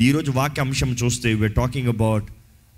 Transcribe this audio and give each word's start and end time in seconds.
ఈరోజు 0.00 0.30
వాక్య 0.30 0.60
అంశం 0.62 0.96
చూస్తే 1.04 1.34
వీఆర్ 1.34 1.52
టాకింగ్ 1.52 1.88
అబౌట్ 1.88 2.24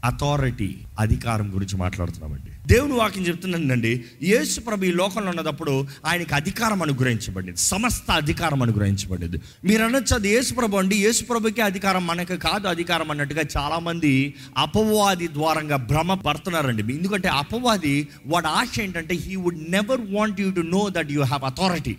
అథారిటీ 0.04 0.76
అధికారం 0.98 1.54
గురించి 1.54 1.76
మాట్లాడుతున్నామండి. 1.76 2.50
దేవుని 2.66 2.92
వాక్యం 2.92 3.26
చెప్తున్నానండి 3.26 4.04
యేసు 4.22 4.60
ప్రభు 4.60 4.84
ఈ 4.84 4.92
లోకంలో 4.92 5.30
ఉన్నప్పుడు 5.30 5.86
ఆయనకి 6.06 6.34
అధికారం 6.34 6.82
అనుగ్రహించబడింది 6.82 7.60
సమస్త 7.60 8.10
అధికారం 8.10 8.62
అనుగ్రహించబడింది. 8.62 9.40
మీరు 9.64 9.82
అనొచ్చు 9.82 10.14
అది 10.14 10.28
యేసు 10.28 10.54
ప్రభు 10.54 10.76
అండి 10.76 10.96
యేసు 10.96 11.24
ప్రభుకే 11.24 11.62
అధికారం 11.62 12.06
మనకు 12.06 12.36
కాదు 12.36 12.68
అధికారం 12.68 13.10
అన్నట్టుగా 13.10 13.42
చాలామంది 13.56 14.34
అపవాది 14.56 15.28
ద్వారంగా 15.28 15.76
భ్రమ 15.76 16.14
పడుతున్నారండి 16.14 16.94
ఎందుకంటే 16.94 17.28
అపవాది 17.28 18.08
వాడు 18.26 18.46
ఆశ 18.46 18.80
ఏంటంటే 18.80 19.14
he 19.14 19.36
would 19.36 19.70
never 19.70 20.00
want 20.10 20.40
you 20.40 20.50
to 20.50 20.60
know 20.60 20.88
that 20.88 21.12
you 21.12 21.22
have 21.22 21.44
authority 21.44 21.96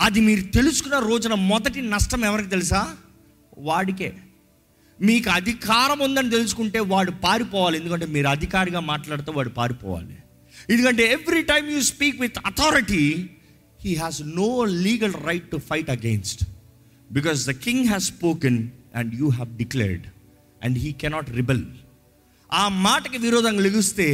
అది 0.00 0.20
మీరు 0.20 0.40
తెలుసుకున్న 0.40 0.98
రోజున 0.98 1.34
మొదటి 1.34 1.82
నష్టం 1.82 2.24
ఎవరికి 2.24 2.48
తెలుసా? 2.48 2.88
వాడికే. 3.58 4.14
మీకు 5.00 5.30
అధికారం 5.30 5.98
ఉందని 5.98 6.30
తెలుసుకుంటే 6.30 6.80
వాడు 6.80 7.10
పారిపోవాలి. 7.10 7.78
ఎందుకంటే 7.78 8.06
మీరు 8.06 8.26
అధికారిగా 8.26 8.80
మాట్లాడితే 8.80 9.30
వాడు 9.30 9.48
పారిపోవాలి. 9.48 10.16
ఎందుకంటే 10.70 11.12
every 11.12 11.42
time 11.42 11.70
you 11.70 11.80
speak 11.80 12.20
with 12.20 12.38
authority 12.46 13.30
he 13.84 13.94
has 13.94 14.22
no 14.22 14.64
legal 14.64 15.14
right 15.24 15.50
to 15.50 15.56
fight 15.56 15.90
against 15.90 16.44
because 17.12 17.46
the 17.46 17.50
king 17.50 17.86
has 17.86 18.04
spoken 18.04 18.68
and 18.94 19.14
you 19.14 19.28
have 19.28 19.56
declared 19.56 20.02
and 20.64 20.78
he 20.78 20.92
cannot 20.92 21.30
rebel 21.30 21.64
ఆ 22.52 22.68
మాటకి 22.68 23.18
విరోధంగా 23.18 23.60
లెగిస్తే 23.60 24.08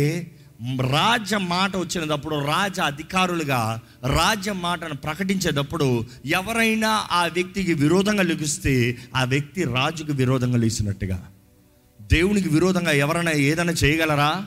రాజ్య 0.81 1.39
మాట 1.39 1.77
వచ్చినప్పుడు 1.77 2.45
రాజ 2.45 2.81
అధికారులుగా 2.81 3.81
రాజ్య 4.17 4.53
మాటను 4.53 4.95
ప్రకటించేటప్పుడు 4.95 6.07
ఎవరైనా 6.27 7.07
ఆ 7.11 7.27
వ్యక్తికి 7.27 7.75
విరోధంగా 7.75 8.23
లెగిస్తే 8.23 8.97
ఆ 9.17 9.25
వ్యక్తి 9.25 9.65
రాజుకు 9.65 10.13
విరోధంగా 10.13 10.57
లేచినట్టుగా 10.57 11.31
దేవునికి 12.03 12.49
విరోధంగా 12.49 12.91
ఎవరైనా 12.91 13.31
ఏదైనా 13.31 13.73
చేయగలరా? 13.73 14.45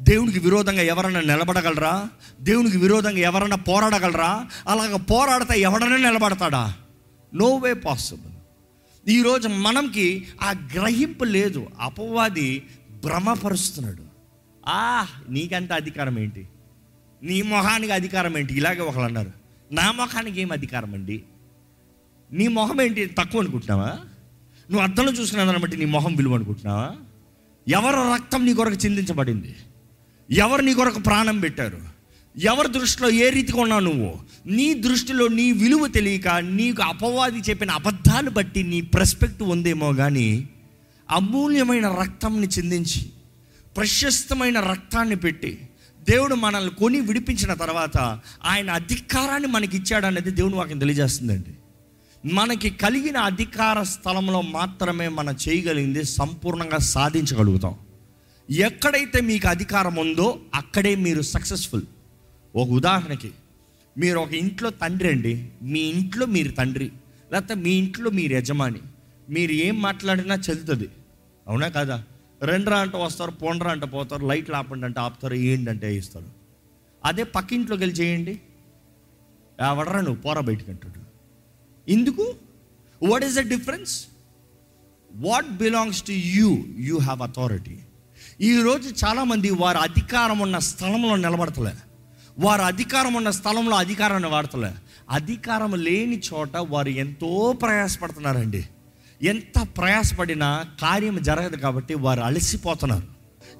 దేవునికి 0.00 0.38
విరోధంగా 0.38 0.82
ఎవరైనా 0.82 1.20
నిలబడగలరా? 1.20 2.08
దేవునికి 2.40 2.78
విరోధంగా 2.78 3.18
ఎవరైనా 3.18 3.56
పోరాడగలరా? 3.56 4.46
అలాగ 4.68 4.96
పోరాడితే 4.96 5.60
ఎవడైనా 5.60 5.96
నిలబడతాడా? 5.96 6.74
No 7.34 7.56
way 7.56 7.74
possible. 7.74 8.32
ఈరోజు 9.10 9.48
మనంకి 9.48 10.28
ఆ 10.42 10.54
గ్రహింపు 10.74 11.24
లేదు. 11.24 11.66
అపవాది 11.80 12.62
భ్రమపరుస్తున్నాడు. 13.04 14.09
ఆ 14.68 15.06
నీకంత 15.28 15.72
అధికారం 15.72 16.18
ఏంటి? 16.18 16.48
నీ 17.22 17.42
మొహానికి 17.42 17.92
అధికారం 17.92 18.38
ఏంటి? 18.38 18.54
ఇలాగే 18.54 18.80
ఒకళ్ళు 18.80 19.06
అన్నారు. 19.06 19.32
నా 19.72 19.92
మొహానికి 19.92 20.40
ఏం 20.40 20.52
అధికారం 20.52 20.94
అండి? 20.94 21.22
నీ 22.32 22.48
మొహం 22.48 22.80
ఏంటి? 22.80 23.06
తక్కువ 23.06 23.40
అనుకుంటున్నావా? 23.40 23.88
నువ్వు 24.70 24.80
అర్థంలో 24.80 25.12
చూసుకున్న 25.12 25.44
దాన్ని 25.44 25.62
బట్టి 25.62 25.76
నీ 25.76 25.84
మొహం 25.84 26.16
విలువ 26.16 26.34
అనుకుంటున్నావా? 26.34 26.90
ఎవరి 27.68 27.96
రక్తం 27.96 28.46
నీ 28.46 28.54
కొరకు 28.54 28.74
చిందించబడింది? 28.74 29.56
ఎవరు 30.30 30.62
నీ 30.62 30.74
కొరకు 30.74 31.00
ప్రాణం 31.00 31.40
పెట్టారు? 31.40 31.78
ఎవరి 32.38 32.68
దృష్టిలో 32.68 33.10
ఏ 33.10 33.30
రీతిగా 33.30 33.60
ఉన్నావు 33.60 33.80
నువ్వు? 33.80 34.20
నీ 34.46 34.74
దృష్టిలో 34.74 35.28
నీ 35.28 35.52
విలువ 35.52 35.86
తెలియక 35.86 36.28
నీకు 36.28 36.82
అపవాది 36.82 37.38
చెప్పిన 37.38 37.70
అబద్ధాలు 37.70 38.30
బట్టి 38.30 38.62
నీ 38.62 38.80
ప్రెస్పెక్ట్ 38.80 39.42
ఉందేమో 39.42 39.92
కానీ 39.92 40.48
అమూల్యమైన 41.10 41.88
రక్తంని 41.88 42.46
చిందించి 42.46 43.12
ప్రశస్తమైన 43.76 44.60
రక్తాన్ని 44.60 45.16
పెట్టి 45.16 45.68
దేవుడు 46.08 46.34
మనల్ని 46.34 46.70
కొని 46.70 47.00
విడిపించిన 47.00 47.54
తర్వాత 47.54 47.96
ఆయన 48.44 48.70
అధికారాన్ని 48.70 49.48
మనకి 49.48 49.76
ఇచ్చాడు 49.76 50.06
అనేది 50.06 50.30
దేవుని 50.30 50.54
వాక్యం 50.54 50.78
తెలియజేస్తుందండి. 50.78 51.50
మనకి 52.32 52.70
కలిగిన 52.70 53.16
అధికార 53.16 53.82
స్థలంలో 53.82 54.40
మాత్రమే 54.40 55.08
మనం 55.08 55.36
చేయగలిగింది 55.48 56.04
సంపూర్ణంగా 56.04 56.78
సాధించగలుగుతాం. 56.78 57.74
ఎక్కడైతే 58.50 59.20
మీకు 59.20 59.48
అధికారం 59.48 59.96
ఉందో 59.96 60.40
అక్కడే 60.54 60.94
మీరు 60.94 61.22
సక్సెస్ఫుల్. 61.22 61.82
ఒక 62.56 62.68
ఉదాహరణకి 62.68 63.30
మీరు 63.98 64.18
ఒక 64.18 64.32
ఇంట్లో 64.32 64.70
తండ్రి 64.70 65.08
అండి 65.08 65.48
మీ 65.62 65.80
ఇంట్లో 65.80 66.26
మీరు 66.26 66.52
తండ్రి 66.52 66.90
లేకపోతే 67.32 67.54
మీ 67.54 67.70
ఇంట్లో 67.70 68.10
మీరు 68.10 68.32
యజమాని 68.32 68.78
మీరు 69.30 69.52
ఏం 69.52 69.82
మాట్లాడినా 69.82 70.34
చెల్లుతుంది. 70.34 70.88
అవునా 71.48 71.68
కదా? 71.68 72.04
రెండ్రా 72.42 72.78
అంటే 72.78 72.96
వస్తారు 72.96 73.30
పోండ్రా 73.30 73.70
అంటే 73.70 73.86
పోతారు 73.86 74.26
లైట్లు 74.26 74.56
ఆపండి 74.56 74.84
అంటే 74.86 75.00
ఆపుతారు 75.00 75.34
ఏంటంటే 75.34 75.86
వేయిస్తారు. 75.86 76.26
అదే 77.04 77.22
పక్కింట్లోకి 77.22 77.82
వెళ్ళి 77.82 77.96
చేయండి. 77.96 78.40
ఎవడరా 79.68 80.00
నువ్వు 80.00 80.22
పోరా 80.22 80.40
బయటికి 80.40 80.70
అంటాడు. 80.70 81.00
ఎందుకు? 81.90 82.34
What 83.08 83.24
is 83.24 83.34
the 83.34 83.40
difference 83.40 84.06
what 85.12 85.48
belongs 85.48 86.02
to 86.02 86.12
you 86.12 86.64
you 86.76 86.98
have 86.98 87.22
authority 87.22 87.78
ఈరోజు 88.40 89.06
చాలామంది 89.06 89.50
వారి 89.50 89.78
అధికారం 89.78 90.38
ఉన్న 90.38 90.58
స్థలంలో 90.58 91.16
నిలబడతలే. 91.16 91.74
వారు 92.38 92.62
అధికారం 92.62 93.14
ఉన్న 93.14 93.30
స్థలంలో 93.30 93.76
అధికారాన్ని 93.76 94.28
వాడతలే. 94.28 94.74
అధికారం 95.10 95.74
లేని 95.74 96.22
చోట 96.34 96.56
వారు 96.56 96.88
ఎంతో 96.88 97.52
ప్రయాసపడుతున్నారండి. 97.62 98.68
ఎంత 99.22 99.68
ప్రయాసపడినా 99.76 100.64
కార్యం 100.82 101.22
జరగదు 101.22 101.56
కాబట్టి 101.56 101.94
వారు 101.94 102.20
అలసిపోతున్నారు. 102.20 103.02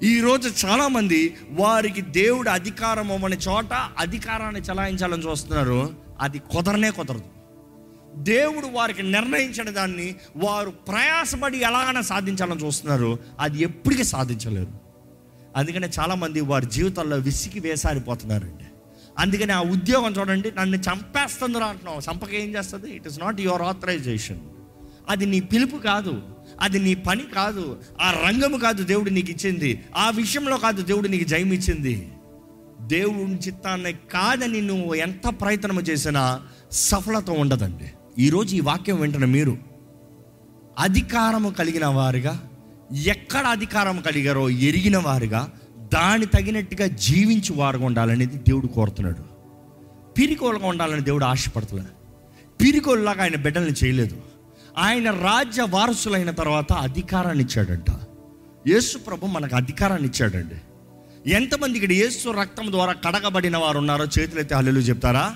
ఈరోజు 0.05 0.65
చాలామంది 0.65 1.35
వారికి 1.49 2.01
దేవుడు 2.01 2.49
అధికారం 2.49 3.11
అవ్వని 3.11 3.35
చోట 3.35 3.73
అధికారాన్ని 3.97 4.61
చలాయించాలని 4.61 5.29
చూస్తున్నారు. 5.29 5.95
అది 6.19 6.39
కుదరనే 6.39 6.91
కుదరదు. 6.91 7.23
దేవుడు 8.15 8.67
వారికి 8.67 9.03
నిర్ణయించిన 9.03 9.69
దాన్ని 9.69 10.15
వారు 10.35 10.69
ప్రయాసపడి 10.69 11.57
ఎలాగైనా 11.57 12.01
సాధించాలని 12.01 12.65
చూస్తున్నారు. 12.65 13.19
అది 13.39 13.63
ఎప్పటికీ 13.63 14.03
సాధించలేరు 14.03 14.71
అందుకనే 15.55 15.89
చాలామంది 15.99 16.41
వారి 16.41 16.65
జీవితాల్లో 16.65 17.17
విసిగి 17.17 17.59
వేసారిపోతున్నారండి. 17.59 18.65
అందుకని 19.19 19.51
ఆ 19.51 19.61
ఉద్యోగం 19.61 20.11
చూడండి 20.11 20.51
నన్ను 20.51 20.75
చంపేస్తుందిరా 20.75 21.65
అంటున్నావు. 21.65 21.99
చంపక 21.99 22.33
ఏం 22.33 22.55
చేస్తుంది? 22.55 22.95
It 22.95 23.07
is 23.07 23.19
not 23.19 23.41
your 23.41 23.61
authorization 23.61 24.39
అది 25.11 25.25
నీ 25.25 25.39
పిలుపు 25.39 25.77
కాదు. 25.77 26.21
అది 26.61 26.79
నీ 26.79 26.95
పని 26.95 27.23
కాదు. 27.35 27.79
ఆ 28.01 28.11
రంగము 28.11 28.57
కాదు 28.57 28.83
దేవుడు 28.83 29.09
నీకు 29.09 29.31
ఇచ్చింది. 29.31 29.83
ఆ 29.95 30.09
విషయంలో 30.09 30.57
కాదు 30.57 30.81
దేవుడు 30.81 31.07
నీకు 31.07 31.23
జయం 31.23 31.51
ఇచ్చింది. 31.51 32.11
దేవుడి 32.81 33.47
చిత్తాన్ని 33.47 33.93
కాదని 33.93 34.61
నువ్వు 34.61 34.93
ఎంత 34.93 35.41
ప్రయత్నం 35.41 35.81
చేసినా 35.81 36.41
సఫలత 36.71 37.29
ఉండదండి. 37.29 38.21
ఈరోజు 38.23 38.55
ఈ 38.55 38.59
వాక్యం 38.59 38.99
వెంటనే 38.99 39.25
మీరు 39.25 39.57
అధికారము 40.79 41.49
కలిగిన 41.49 41.85
వారుగా 41.85 42.49
ఎక్కడ 43.05 43.45
అధికారం 43.45 43.99
కలిగారో 43.99 44.49
ఎరిగిన 44.49 44.97
వారుగా 44.97 45.49
దాని 45.93 46.25
తగినట్టుగా 46.25 46.87
జీవించి 46.87 47.53
వారుగా 47.53 47.85
ఉండాలనేది 47.85 48.37
దేవుడు 48.37 48.67
కోరుతున్నాడు. 48.67 49.31
పిరికోలుగా 50.13 50.67
ఉండాలని 50.67 51.01
దేవుడు 51.01 51.25
ఆశపడుతున్నాడు. 51.25 52.01
పిరికోలులాగా 52.63 53.23
ఆయన 53.23 53.35
బిడ్డల్ని 53.35 53.73
చేయలేదు. 53.83 54.30
ఆయన 54.77 55.11
రాజ్య 55.11 55.61
వారసులైన 55.69 56.31
తర్వాత 56.31 56.73
అధికారాన్ని 56.73 57.43
ఇచ్చాడంట. 57.43 57.91
యేసు 58.67 58.97
ప్రభు 58.97 59.25
మనకు 59.25 59.55
అధికారాన్ని 59.55 60.07
ఇచ్చాడండి. 60.07 60.55
ఎంతమంది 61.29 61.77
ఇక్కడ 61.77 61.91
యేసు 61.91 62.29
రక్తం 62.29 62.71
ద్వారా 62.71 62.93
కడగబడిన 62.93 63.57
వారు 63.57 63.77
ఉన్నారో 63.77 64.05
చేతులైతే 64.19 64.55
హల్లు 64.55 64.79
చెప్తారా? 64.79 65.35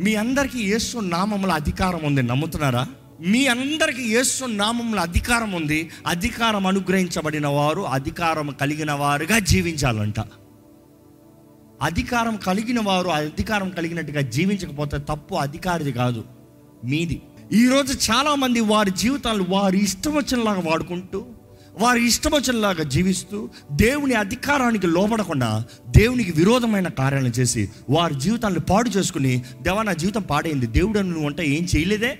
మీ 0.00 0.14
అందరికీ 0.14 0.58
యేసు 0.58 0.98
నామంలో 0.98 1.54
అధికారం 1.54 2.00
ఉంది 2.02 2.22
నమ్ముతున్నారా? 2.22 2.86
మీ 3.20 3.46
అందరికీ 3.46 4.02
యేసు 4.02 4.44
నామంలో 4.44 5.02
అధికారం 5.02 5.52
ఉంది. 5.52 5.90
అధికారం 6.06 6.66
అనుగ్రహించబడిన 6.66 7.46
వారు 7.46 7.80
అధికారం 7.80 8.56
కలిగిన 8.60 8.92
వారుగా 8.92 9.38
జీవించాలంట. 9.38 10.20
అధికారం 11.82 12.36
కలిగిన 12.36 12.80
వారు 12.80 13.08
అధికారం 13.08 13.70
కలిగినట్టుగా 13.70 14.20
జీవించకపోతే 14.20 14.98
తప్పు 14.98 15.34
అధికారిది 15.34 15.92
కాదు 15.92 16.24
మీది. 16.84 17.22
ఈరోజు 17.52 18.12
చాలామంది 18.12 18.60
వారి 18.60 18.90
జీవితాలు 18.90 19.46
వారి 19.48 19.78
ఇష్టం 19.78 20.16
వచ్చినలాగా 20.16 20.62
వాడుకుంటూ 20.66 21.26
వారి 21.80 22.06
ఇష్టం 22.06 22.30
వచ్చినలాగా 22.34 22.82
జీవిస్తూ 22.82 23.48
దేవుని 23.72 24.14
అధికారానికి 24.14 24.86
లోపడకుండా 24.86 25.64
దేవునికి 25.88 26.32
విరోధమైన 26.32 26.88
కార్యాలను 26.88 27.28
చేసి 27.28 27.70
వారి 27.90 28.14
జీవితాలను 28.14 28.60
పాడు 28.60 28.90
చేసుకుని 28.90 29.44
దేవా 29.62 29.82
నా 29.82 29.92
జీవితం 29.92 30.22
పాడైంది. 30.22 30.66
దేవుడు 30.66 30.98
నువ్వు 30.98 31.26
అంటే 31.26 31.46
ఏం 31.46 31.66
చేయలేదే? 31.76 32.18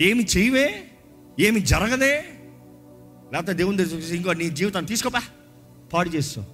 ఏమి 0.00 0.26
చేయవే? 0.36 0.84
ఏమి 1.40 1.60
జరగదే? 1.60 2.24
లేకపోతే 3.32 3.52
దేవుని 3.52 3.76
దగ్గర 3.76 3.96
చూసి 3.96 4.16
ఇంకో 4.16 4.32
నీ 4.32 4.50
జీవితాన్ని 4.50 4.88
తీసుకోపా 4.88 5.22
పాడు 5.92 6.08
చేస్తావు 6.08 6.46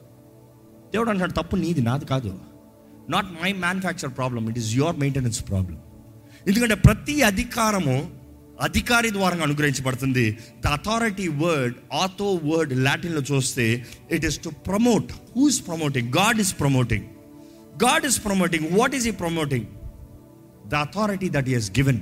దేవుడు 0.92 1.10
అంటాడు 1.10 1.32
తప్పు 1.32 1.56
నీది 1.56 1.80
నాది 1.80 2.04
కాదు. 2.04 2.38
Not 3.10 3.26
my 3.42 3.52
manufacture 3.52 4.16
problem 4.16 4.50
it 4.50 4.58
is 4.58 4.74
your 4.74 4.96
maintenance 4.96 5.48
problem 5.48 5.78
ఎందుకంటే 6.48 6.74
ప్రతి 6.74 7.22
అధికారము 7.22 7.96
అధికారి 8.60 9.10
ద్వారా 9.10 9.36
అనుగ్రహించబడుతుంది. 9.42 10.38
The 10.62 10.66
authority 10.66 11.28
word 11.42 11.74
autho 11.94 12.40
word 12.50 12.72
లాటిన్లో 12.86 13.22
చూస్తే 13.22 13.66
it 14.10 14.24
is 14.24 14.38
to 14.38 14.48
promote 14.48 15.12
who's 15.36 15.66
promoting 15.68 16.08
God 16.10 16.40
is 16.40 16.54
promoting 16.60 17.06
God 17.84 18.04
is 18.06 18.24
promoting 18.24 18.78
what 18.78 18.94
is 18.94 19.06
ఈ 19.06 19.10
promoting 19.10 19.66
the 20.68 20.74
authority 20.74 21.28
that 21.28 21.48
is 21.48 21.70
given 21.78 22.00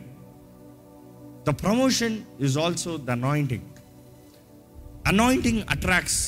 the 1.44 1.54
promotion 1.64 2.18
is 2.40 2.58
also 2.58 2.96
the 2.96 3.10
anointing 3.10 3.66
anointing 5.06 5.62
attracts 5.68 6.20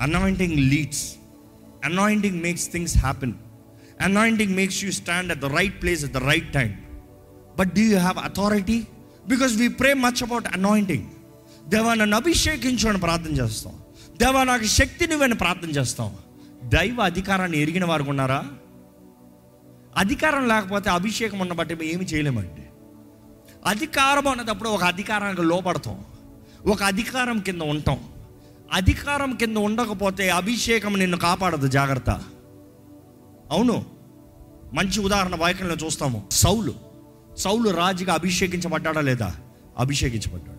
anointing 0.00 0.56
leads 0.72 1.16
anointing 1.84 2.42
makes 2.42 2.68
things 2.70 2.98
happen 2.98 3.34
anointing 4.00 4.54
makes 4.54 4.84
you 4.84 4.90
stand 4.90 5.32
at 5.32 5.40
the 5.40 5.44
right 5.44 5.82
place 5.82 6.04
at 6.04 6.12
the 6.12 6.16
right 6.16 6.52
time 6.52 6.70
but 7.58 7.72
do 7.72 7.80
you 7.80 7.98
have 7.98 8.18
authority 8.18 8.86
because 9.28 9.56
we 9.56 9.68
pray 9.68 9.94
much 9.94 10.22
about 10.22 10.46
anointing 10.52 11.06
దేవా 11.68 11.94
నన్ను 11.94 12.16
అభిషేకించమని 12.16 12.98
ప్రార్థన 12.98 13.30
చేస్తాం. 13.30 13.72
దేవా 14.16 14.44
నాకు 14.44 14.64
శక్తి 14.64 15.06
నువ్వని 15.06 15.34
ప్రార్థన 15.34 15.70
చేస్తాం. 15.70 16.16
దైవ 16.64 17.02
అధికారాన్ని 17.02 17.60
ఎరిగిన 17.60 17.84
వారు 17.84 18.04
ఉన్నారా? 18.04 18.44
అధికారం 19.96 20.48
లేకపోతే 20.48 20.90
అభిషేకం 20.90 21.38
ఉన్న 21.38 21.52
బట్టి 21.52 21.74
మేము 21.74 21.90
ఏమి 21.90 22.04
చేయలేమండి. 22.04 22.62
అధికారం 23.66 24.28
అన్నదప్పుడు 24.28 24.68
ఒక 24.68 24.84
అధికారానికి 24.84 25.42
లోపడతాం 25.42 26.04
ఒక 26.66 26.82
అధికారం 26.82 27.38
కింద 27.38 27.60
ఉంటాం. 27.60 27.98
అధికారం 28.72 29.32
కింద 29.32 29.56
ఉండకపోతే 29.56 30.30
అభిషేకం 30.30 30.98
నిన్ను 30.98 31.16
కాపాడదు 31.16 31.68
జాగ్రత్త. 31.68 32.10
అవును. 33.50 33.84
మంచి 34.72 35.00
ఉదాహరణ 35.00 35.36
వాక్యంలో 35.36 35.74
చూస్తాము. 35.74 36.28
సౌలు. 36.30 36.83
సౌలు 37.38 37.70
రాజుగా 37.70 38.14
అభిషేకించబడ్డాడా 38.14 39.00
లేదా? 39.00 39.34
అభిషేకించబడ్డాడు. 39.78 40.54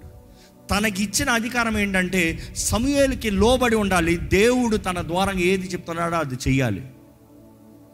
తనకి 0.68 1.04
ఇచ్చిన 1.04 1.30
అధికారం 1.30 1.78
ఏంటంటే 1.78 2.54
సమూయేలుకి 2.58 3.30
లోబడి 3.30 3.76
ఉండాలి. 3.76 4.18
దేవుడు 4.18 4.78
తన 4.78 5.08
ద్వారా 5.08 5.32
ఏది 5.32 5.68
చెప్తున్నాడో 5.68 6.16
అది 6.16 6.36
చెయ్యాలి. 6.36 6.90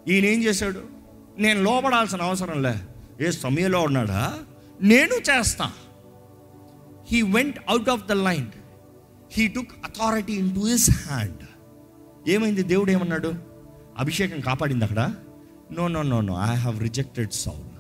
ఈయన 0.08 0.26
ఏం 0.26 0.44
చేశాడు? 0.44 0.82
నేను 1.40 1.64
లోబడాల్సిన 1.64 2.22
అవసరం 2.22 2.64
లే. 2.64 2.76
ఏ 3.28 3.32
సమయంలో 3.32 3.82
ఉన్నాడా? 3.82 4.34
నేను 4.82 5.14
చేస్తా. 5.14 5.72
He 7.12 7.22
went 7.22 7.60
out 7.70 7.90
of 7.90 8.08
the 8.08 8.12
line 8.12 8.48
he 9.32 9.48
took 9.48 9.72
authority 9.86 10.34
into 10.56 10.60
his 10.60 10.92
hand 10.92 11.44
ఏమైంది? 12.30 12.64
దేవుడు 12.64 12.92
ఏమన్నాడు? 12.92 13.34
అభిషేకం 13.98 14.40
కాపాడింది 14.40 14.84
అక్కడ? 14.84 15.14
No 15.72 15.88
no 15.88 16.02
no 16.02 16.22
no 16.22 16.34
I 16.34 16.56
have 16.56 16.82
rejected 16.82 17.32
Saul 17.32 17.71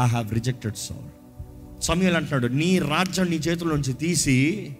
I 0.00 0.06
have 0.06 0.34
rejected 0.34 0.76
Saul 0.76 1.08
సమయాలు 1.80 2.16
అంటున్నాడు 2.16 2.52
నీ 2.52 2.78
రాజ్యం 2.78 3.26
నీ 3.26 3.36
చేతుల్లోంచి 3.36 3.92
తీసి 3.92 4.76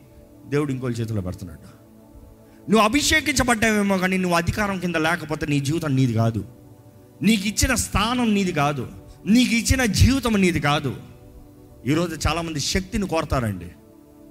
దేవుడు 0.46 0.72
ఇంకోళ్ళ 0.72 0.96
చేతిలో 0.96 1.20
పెడుతున్నాడు. 1.20 1.78
నువ్వు 2.70 2.84
అభిషేకించబడ్డావేమో 2.84 3.98
కానీ 3.98 4.16
నువ్వు 4.16 4.36
అధికారం 4.36 4.78
కింద 4.78 4.94
లేకపోతే 4.94 5.46
నీ 5.46 5.60
జీవితం 5.60 5.96
నీది 5.96 6.12
కాదు. 6.12 6.44
నీకు 7.22 7.48
ఇచ్చిన 7.48 7.74
స్థానం 7.74 8.34
నీది 8.34 8.52
కాదు. 8.52 8.88
నీకు 9.26 9.54
ఇచ్చిన 9.54 9.84
జీవితం 9.84 10.40
నీది 10.40 10.60
కాదు. 10.60 10.96
ఈరోజు 11.86 12.28
చాలామంది 12.28 12.60
శక్తిని 12.60 13.06
కోరతారండి. 13.06 13.68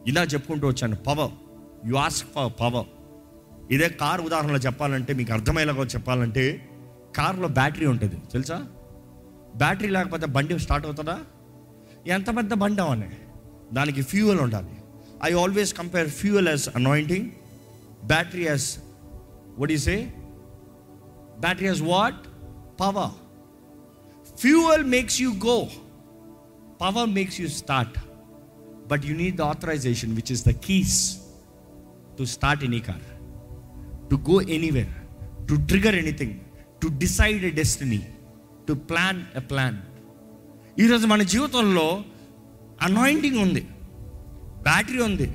ఇలా 0.07 0.23
చెప్పుకుంటూ 0.23 0.67
వచ్చాను 0.67 0.95
power. 0.95 1.31
You 1.87 1.95
ask 1.95 2.27
for 2.35 2.51
power 2.59 2.85
ఇదే 3.71 3.89
కార్ 3.89 4.21
ఉదాహరణలో 4.21 4.57
చెప్పాలంటే 4.57 5.13
మీకు 5.13 5.33
అర్థమయ్యేలాగా 5.33 5.83
చెప్పాలంటే 5.83 6.69
కారులో 7.15 7.47
బ్యాటరీ 7.47 7.85
ఉంటుంది 7.85 8.15
తెలుసా? 8.31 8.65
బ్యాటరీ 9.61 9.89
లేకపోతే 9.97 10.25
బండి 10.25 10.59
స్టార్ట్ 10.65 10.85
అవుతుందా? 10.85 11.17
ఎంత 12.15 12.27
పెద్ద 12.37 12.53
బండి 12.53 12.81
అవని? 12.81 13.09
దానికి 13.73 14.01
ఫ్యూయల్ 14.01 14.39
ఉండాలి. 14.39 14.73
I 15.27 15.31
always 15.43 15.73
compare 15.73 16.09
fuel 16.09 16.47
as 16.47 16.65
anointing 16.75 17.27
battery 18.05 18.45
as 18.47 18.67
what 19.59 19.71
we 19.71 19.77
say 19.77 19.95
battery 21.39 21.67
as 21.67 21.81
what 21.81 22.21
power 22.81 23.13
fuel 24.41 24.83
makes 24.95 25.21
you 25.21 25.31
go 25.45 25.57
power 26.81 27.09
makes 27.09 27.41
you 27.41 27.47
start 27.47 27.97
but 28.91 29.05
you 29.05 29.15
need 29.15 29.37
the 29.37 29.41
authorization 29.41 30.11
which 30.15 30.31
is 30.31 30.43
the 30.49 30.53
keys 30.67 30.97
to 32.17 32.23
start 32.35 32.63
any 32.63 32.79
car 32.79 33.05
to 34.09 34.15
go 34.29 34.41
anywhere 34.57 34.93
to 35.49 35.55
trigger 35.71 35.95
anything 35.95 36.35
to 36.81 36.87
decide 37.03 37.45
a 37.45 37.49
destiny 37.51 37.99
to 38.67 38.73
plan 38.73 39.23
a 39.35 39.39
plan 39.39 39.77
ఈరోజు 40.79 41.07
మన 41.07 41.23
జీవితంలో 41.23 42.03
anointing 42.81 43.37
ఉంది. 43.37 43.67
Battery 44.63 45.01
ఉంది. 45.01 45.31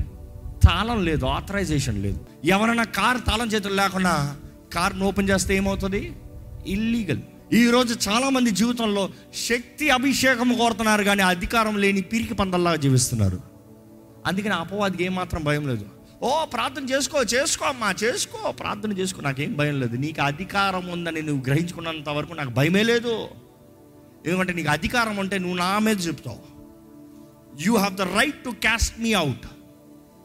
తాళం 0.64 1.04
లేదు 1.04 1.26
authorisation 1.26 2.02
లేదు. 2.02 2.26
ఎవరైనా 2.44 2.84
car 2.84 3.20
తాళం 3.26 3.48
చేతులు 3.48 3.74
లేకుండా 3.74 4.36
కార్ను 4.74 5.06
ఓపెన్ 5.06 5.28
చేస్తే 5.28 5.56
ఏమవుతుంది? 5.56 6.12
ఇల్లీగల్ 6.66 7.20
ఈరోజు 7.52 8.08
చాలామంది 8.08 8.50
జీవితంలో 8.50 9.08
శక్తి 9.34 9.90
అభిషేకం 9.90 10.54
కోరుతున్నారు 10.54 11.02
కానీ 11.02 11.22
అధికారం 11.22 11.76
లేని 11.76 12.00
పిరికి 12.00 12.34
పందల్లాగా 12.34 12.76
జీవిస్తున్నారు. 12.76 13.40
అందుకని 14.26 14.54
అపవాదికి 14.54 15.04
ఏమాత్రం 15.04 15.44
భయం 15.44 15.68
లేదు. 15.68 15.84
ఓ 16.28 16.44
ప్రార్థన 16.44 16.84
చేసుకో 16.84 17.20
చేసుకో 17.34 17.64
అమ్మా 17.64 17.94
చేసుకో 18.02 18.50
ప్రార్థన 18.50 18.92
చేసుకో. 18.98 19.20
నాకేం 19.20 19.56
భయం 19.56 19.80
లేదు. 19.80 19.96
నీకు 19.96 20.20
అధికారం 20.22 20.84
ఉందని 20.86 21.22
నువ్వు 21.22 21.42
గ్రహించుకున్నంత 21.46 22.08
వరకు 22.08 22.32
నాకు 22.32 22.50
భయమే 22.50 22.82
లేదు. 22.82 23.14
ఎందుకంటే 24.26 24.52
నీకు 24.52 24.68
అధికారం 24.68 25.16
ఉంటే 25.16 25.38
నువ్వు 25.38 25.56
నా 25.56 25.78
మీద 25.78 25.98
చెప్తావు. 26.06 26.42
You 27.64 27.72
have 27.76 27.96
the 27.96 28.06
right 28.18 28.44
to 28.44 28.50
cast 28.50 29.00
me 29.00 29.12
out 29.12 29.46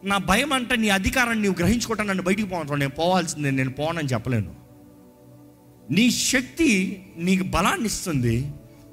నా 0.06 0.18
భయం 0.18 0.54
అంటే 0.54 0.76
నీ 0.76 0.90
అధికారాన్ని 0.90 1.44
నువ్వు 1.44 1.60
గ్రహించుకుంటా 1.62 2.04
నన్ను 2.04 2.24
బయటికి 2.24 2.48
పోవటం 2.48 2.80
నేను 2.80 2.92
పోవాల్సిందే 2.92 3.52
నేను 3.52 3.72
పోనని 3.72 4.08
చెప్పలేను. 4.08 4.54
నీ 5.92 6.12
శక్తి 6.12 6.70
నీకు 7.18 7.44
బలాన్ని 7.44 7.86
ఇస్తుంది. 7.86 8.38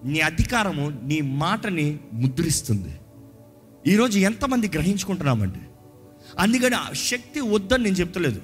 నీ 0.05 0.21
అధికారము 0.21 1.01
నీ 1.03 1.21
మాటని 1.21 1.99
ముద్రిస్తుంది. 2.13 2.95
ఈరోజు 3.93 4.19
ఎంతమంది 4.19 4.67
గ్రహించుకుంటున్నామండి? 4.69 5.63
అందుకని 6.39 6.75
ఆ 6.75 6.93
శక్తి 6.93 7.41
వద్దని 7.41 7.85
నేను 7.85 7.97
చెప్తలేదు. 7.97 8.41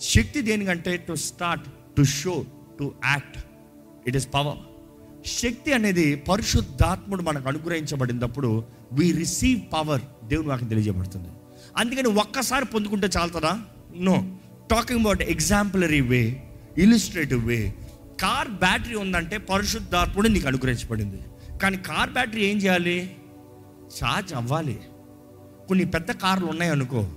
శక్తి 0.00 0.40
దేనికంటే 0.40 0.96
to 0.96 1.14
start 1.14 1.64
to 1.96 2.02
show 2.02 2.44
to 2.78 2.94
act 3.04 3.38
it 4.08 4.16
is 4.16 4.28
power 4.34 4.58
శక్తి 5.26 5.72
అనేది 5.72 6.14
పరిశుద్ధాత్ముడు 6.14 7.22
మనకు 7.22 7.48
అనుగ్రహించబడినప్పుడు 7.48 8.64
వి 8.92 9.12
రిసీవ్ 9.12 9.60
పవర్ 9.72 10.00
దేవుడు 10.24 10.48
నాకు 10.48 10.64
తెలియజేయబడుతుంది. 10.64 11.28
అందుకని 11.76 12.08
ఒక్కసారి 12.08 12.64
పొందుకుంటే 12.64 13.08
చాలుతుందా? 13.18 13.60
No 13.96 14.38
talking 14.70 15.00
about 15.00 15.22
exemplary 15.22 16.00
way 16.00 16.42
illustrative 16.78 17.46
way 17.46 17.74
car 18.20 18.48
battery 18.48 18.94
ఉందంటే 18.94 19.38
పరిశుద్ధాత్ముడు 19.38 20.28
నీకు 20.28 20.46
అనుగ్రహించబడింది. 20.46 21.20
కానీ 21.58 21.76
కార్ 21.76 22.10
బ్యాటరీ 22.10 22.44
ఏం 22.44 22.56
చేయాలి? 22.58 23.16
ఛార్జ్ 24.00 24.34
అవ్వాలి. 24.34 24.80
కొన్ని 25.68 25.84
పెద్ద 25.84 26.12
కార్లు 26.12 26.46
ఉన్నాయనుకో 26.46 27.08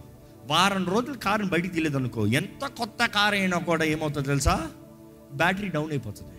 వారం 0.45 0.85
రోజులు 0.85 1.17
కారుని 1.17 1.49
బయటికి 1.49 1.73
తీయలేదు 1.73 1.97
అనుకో 1.97 2.27
ఎంత 2.27 2.65
కొత్త 2.65 3.05
కార్ 3.05 3.33
అయినా 3.33 3.57
కూడా 3.57 3.83
ఏమవుతుందో 3.83 4.27
తెలుసా? 4.27 4.67
బ్యాటరీ 5.33 5.67
డౌన్ 5.67 5.91
అయిపోతుంది. 5.91 6.31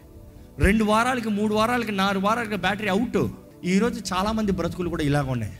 రెండు 0.65 0.85
వారాలకి 0.85 1.29
మూడు 1.29 1.55
వారాలకి 1.55 1.93
నాలుగు 1.93 2.25
వారాలకి 2.25 2.57
బ్యాటరీ 2.57 2.89
అవుట్ 2.89 3.29
ఈరోజు 3.65 4.15
చాలామంది 4.15 4.53
బ్రతుకులు 4.53 4.89
కూడా 4.89 5.03
ఇలాగ 5.03 5.31
ఉన్నాయి. 5.31 5.59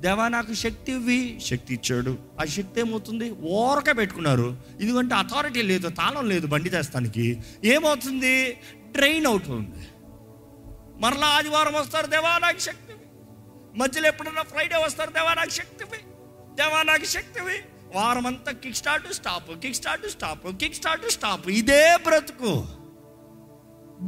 దేవా 0.00 0.28
నాకు 0.28 0.54
శక్తి 0.54 0.92
ఇవ్వి. 0.92 1.40
శక్తి 1.44 1.74
ఇచ్చాడు. 1.74 2.18
ఆ 2.40 2.44
శక్తి 2.44 2.80
ఏమవుతుంది? 2.80 3.30
ఓరక 3.30 3.96
పెట్టుకున్నారు. 3.96 4.56
ఎందుకంటే 4.80 5.14
అథారిటీ 5.14 5.62
లేదు 5.62 5.88
తాళం 5.88 6.28
లేదు 6.28 6.46
బండి 6.46 6.70
తెస్తానికి. 6.70 7.42
ఏమవుతుంది? 7.64 8.52
ట్రైన్ 8.94 9.26
అవుతుంది. 9.26 9.86
మరలా 11.00 11.26
ఆదివారం 11.26 11.74
వస్తారు 11.74 12.06
దేవా 12.06 12.38
నాకు 12.38 12.58
శక్తి 12.58 12.87
మధ్యలో 13.80 14.06
ఎప్పుడన్నా 14.08 14.42
ఫ్రైడే 14.42 14.76
వస్తారు? 14.84 15.10
దేవా 15.16 15.32
నాకు 15.34 15.52
శక్తివి 15.60 16.00
దేవా 16.58 16.78
నాకు 16.82 17.06
శక్తివి 17.16 17.56
వారం 17.96 18.26
అంతా 18.26 18.52
kick 18.52 18.76
start 18.76 19.12
stop 19.18 19.50
kick 19.62 19.74
start 19.74 20.06
stop 20.14 20.46
kick 20.60 20.74
start 20.74 21.06
stop 21.16 21.46
ఇదే 21.60 21.84
బ్రతుకు. 22.06 22.52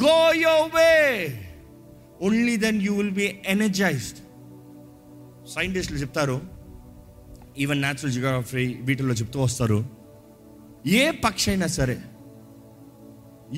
Go 0.05 0.17
your 0.45 0.55
way 0.77 0.91
only 2.23 2.57
then 2.57 2.83
you 2.83 2.95
will 2.97 3.15
be 3.21 3.29
energized 3.47 4.21
సైంటిస్టులు 5.55 5.99
చెప్తారు. 5.99 6.37
ఈవెన్ 7.59 7.81
న్యాచురల్ 7.81 8.13
జియోగ్రఫీ 8.13 8.65
వీటిల్లో 8.89 9.15
చెప్తూ 9.15 9.39
వస్తారు. 9.43 9.79
ఏ 11.01 11.11
పక్షి 11.25 11.51
అయినా 11.51 11.69
సరే 11.79 11.97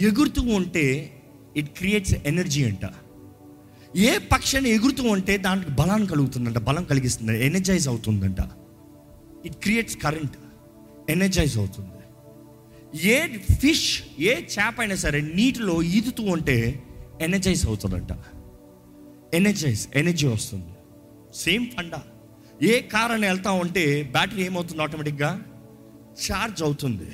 ఎగురుతూ 0.08 0.42
ఉంటే 0.58 0.84
ఇట్ 1.56 1.70
క్రియేట్స్ 1.78 2.14
ఎనర్జీ 2.26 2.62
అంట. 2.64 2.84
ఏ 3.96 4.18
పక్షిని 4.18 4.68
ఎగురుతూ 4.68 5.02
ఉంటే 5.02 5.36
దానికి 5.36 5.70
బలాన్ని 5.70 6.08
కలుగుతుందంట 6.08 6.58
బలం 6.58 6.84
కలిగిస్తుంది 6.84 7.46
ఎనర్జైజ్ 7.46 7.88
అవుతుందంట. 7.88 8.36
ఇట్ 9.46 9.54
క్రియేట్స్ 9.54 9.96
కరెంట్ 9.96 10.36
ఎనర్జైజ్ 11.10 11.58
అవుతుంది. 11.58 11.88
ఏ 13.08 13.38
ఫిష్ 13.56 14.02
ఏ 14.18 14.34
చేప 14.34 14.74
అయినా 14.78 14.94
సరే 14.94 15.20
నీటిలో 15.20 15.82
ఈదుతూ 15.82 16.22
ఉంటే 16.22 16.82
ఎనర్జైజ్ 17.20 17.66
అవుతుందంట. 17.66 18.12
ఎనర్జైజ్ 19.34 19.88
ఎనర్జీ 19.94 20.26
వస్తుంది. 20.26 20.72
సేమ్ 21.34 21.66
ఫండా 21.66 22.02
ఏ 22.62 22.80
కార్ 22.80 23.12
అని 23.12 23.26
వెళ్తా 23.26 23.50
ఉంటే 23.50 24.08
బ్యాటరీ 24.12 24.44
ఏమవుతుంది 24.44 24.82
ఆటోమేటిక్గా 24.82 25.42
ఛార్జ్ 26.26 26.62
అవుతుంది. 26.62 27.08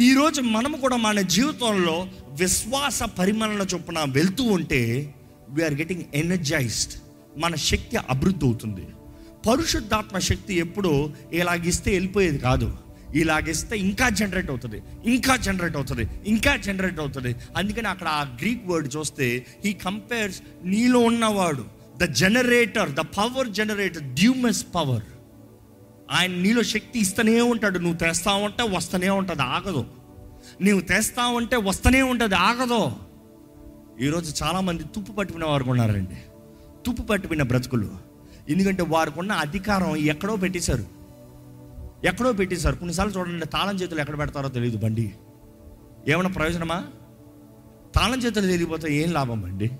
ఈరోజు 0.00 0.40
మనం 0.40 0.72
కూడా 0.72 0.96
మన 0.96 1.20
జీవితంలో 1.20 2.08
విశ్వాస 2.30 3.02
పరిమళన 3.02 3.66
చొప్పున 3.74 3.98
వెళ్తూ 3.98 4.44
ఉంటే 4.44 5.14
వీఆర్ 5.48 5.74
గెటింగ్ 5.74 6.02
ఎనర్జైజ్డ్ 6.14 6.92
మన 7.38 7.54
శక్తి 7.54 7.96
అభివృద్ధి 7.96 8.46
అవుతుంది. 8.46 8.86
పరిశుద్ధాత్మ 9.48 10.18
శక్తి 10.18 10.54
ఎప్పుడు 10.54 11.12
ఇలాగిస్తే 11.32 11.90
వెళ్ళిపోయేది 11.90 12.38
కాదు. 12.38 12.76
ఇలాగిస్తే 13.14 13.78
ఇంకా 13.78 14.08
జనరేట్ 14.08 14.50
అవుతుంది. 14.50 14.82
ఇంకా 15.04 15.36
జనరేట్ 15.36 15.76
అవుతుంది. 15.76 16.08
ఇంకా 16.26 16.56
జనరేట్ 16.56 17.00
అవుతుంది. 17.00 17.36
అందుకని 17.56 17.88
అక్కడ 17.88 18.08
ఆ 18.08 18.22
గ్రీక్ 18.22 18.68
వర్డ్ 18.68 18.96
చూస్తే 18.96 19.46
హీ 19.64 19.72
కంపేర్స్ 19.72 20.42
నీలో 20.64 20.98
ఉన్నవాడు 20.98 21.64
the 21.98 22.04
generator 22.04 22.90
the 22.90 23.00
power 23.00 23.48
generator 23.48 24.02
డ్యూమస్ 24.02 24.66
power 24.74 25.02
ఆయన 26.10 26.30
నీలో 26.30 26.62
శక్తి 26.62 26.98
ఇస్తూనే 26.98 27.40
ఉంటాడు. 27.40 27.78
నువ్వు 27.78 27.98
తెస్తా 27.98 28.34
ఉంటే 28.34 28.62
వస్తూనే 28.62 29.08
ఉంటుంది. 29.08 29.42
ఆగదు. 29.42 29.86
నువ్వు 30.62 30.80
తెస్తా 30.80 31.26
ఉంటే 31.26 31.56
వస్తూనే 31.56 32.02
ఉంటుంది. 32.02 32.34
ఆగదు. 32.34 33.05
ఈరోజు 34.00 34.44
చాలామంది 34.44 34.82
తుప్పు 34.82 35.12
పట్టుకునే 35.12 35.46
వారు 35.46 35.64
ఉన్నారండి. 35.64 36.16
తుప్పు 36.86 37.02
పట్టుకున్న 37.02 37.42
బ్రతుకులు. 37.42 37.90
ఎందుకంటే 38.48 38.82
వారికి 38.82 39.18
ఉన్న 39.18 39.32
అధికారం 39.32 39.96
ఎక్కడో 39.96 40.36
పెట్టేశారు. 40.36 40.84
ఎక్కడో 42.04 42.32
పెట్టేశారు. 42.32 42.76
కొన్నిసార్లు 42.76 43.18
చూడండి 43.18 43.46
తాళం 43.46 43.76
చేతులు 43.76 44.00
ఎక్కడ 44.00 44.18
పెడతారో 44.18 44.48
తెలియదు 44.48 44.78
బండి. 44.78 45.14
ఏమైనా 46.08 46.28
ప్రయోజనమా? 46.28 46.84
తాళం 47.94 48.18
చేతులు 48.18 48.46
తెలియపోతే 48.46 48.94
ఏం 48.94 49.12
లాభం 49.12 49.44
అండి? 49.44 49.70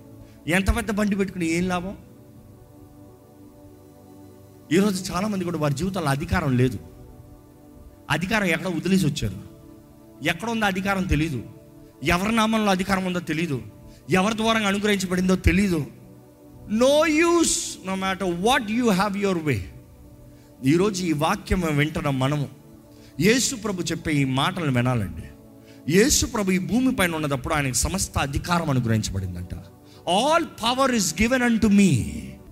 ఎంత 0.46 0.76
పెద్ద 0.76 0.90
బండి 0.90 1.16
పెట్టుకుని 1.16 1.46
ఏం 1.46 1.68
లాభం? 1.68 1.96
ఈరోజు 4.73 5.12
చాలామంది 5.12 5.44
కూడా 5.44 5.58
వారి 5.58 5.75
జీవితంలో 5.75 6.08
అధికారం 6.08 6.56
లేదు. 6.56 6.78
అధికారం 8.11 8.44
ఎక్కడ 8.44 8.66
వదిలేసి 8.66 9.06
వచ్చారు. 9.06 9.56
ఎక్కడ 10.28 10.50
ఉందో 10.50 10.66
అధికారం 10.66 11.02
తెలీదు. 11.02 11.42
ఎవరి 12.04 12.37
నామంలో 12.37 12.70
అధికారం 12.70 13.04
ఉందో 13.04 13.20
తెలీదు. 13.20 13.62
ఎవరి 14.18 14.36
ద్వారా 14.36 14.58
అనుగ్రహించబడిందో 14.70 15.36
తెలీదు. 15.48 15.80
No 16.82 17.06
use 17.22 17.56
no 17.86 17.94
matter 17.94 18.30
what 18.46 18.68
you 18.70 18.86
have 18.90 19.16
your 19.25 19.40
way 19.48 19.56
ఈరోజు 20.72 21.00
ఈ 21.04 21.12
వాక్యం 21.25 21.62
వింటున్న 21.78 22.10
మనము 22.22 22.46
యేసు 23.26 23.54
ప్రభు 23.64 23.88
చెప్పే 23.90 24.12
ఈ 24.20 24.25
మాటలు 24.40 24.70
వినాలండి. 24.78 25.26
యేసు 25.96 26.25
ప్రభు 26.26 26.54
ఈ 26.58 26.60
భూమి 26.70 26.92
పైన 26.98 27.14
ఉన్నదప్పుడు 27.18 27.54
ఆయనకు 27.54 27.78
సమస్త 27.86 28.14
అధికారం 28.18 28.70
అనుగ్రహించబడిందంట. 28.75 29.54
All 30.20 30.46
power 30.64 30.94
is 31.00 31.10
given 31.20 31.44
unto 31.60 31.66
me 31.66 31.90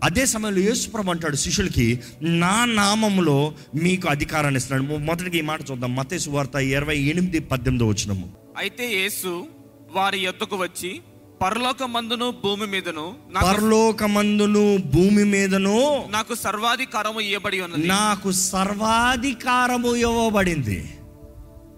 అదే 0.09 0.27
సమయంలో 0.27 0.61
యేసుప్రభు 0.69 1.11
అంటాడు 1.11 1.37
శిష్యులకి 1.37 1.89
నా 2.45 2.65
నామంలో 2.65 3.39
మీకు 3.85 4.07
అధికారాన్ని 4.09 4.59
ఇస్తున్నాడు 4.61 4.99
మొదటికి 5.09 5.39
ఈ 5.39 5.47
మాట 5.51 5.61
చూద్దాం. 5.71 5.93
మతేసు 5.99 6.31
వార్త 6.31 6.57
ఇరవై 6.77 6.99
ఎనిమిది 7.13 7.39
పద్దెనిమిది 7.53 7.85
వచ్చినము 7.91 8.27
అయితే 8.63 8.87
యేసు 9.01 9.33
వారి 9.99 10.19
యొద్దకు 10.27 10.57
వచ్చి 10.57 10.93
పరలోక 11.45 11.83
మందును 11.83 12.31
భూమి 12.31 12.67
మీదను 12.67 13.15
పరలోకమందును 13.43 14.77
భూమి 14.77 15.25
మీదను 15.25 16.07
నాకు 16.11 16.35
సర్వాధికారము 16.35 17.21
ఇవ్వబడి 17.21 17.61
ఉన్నది. 17.61 17.87
నాకు 17.87 18.33
సర్వాధికారము 18.33 19.95
ఇవ్వబడింది. 19.95 20.99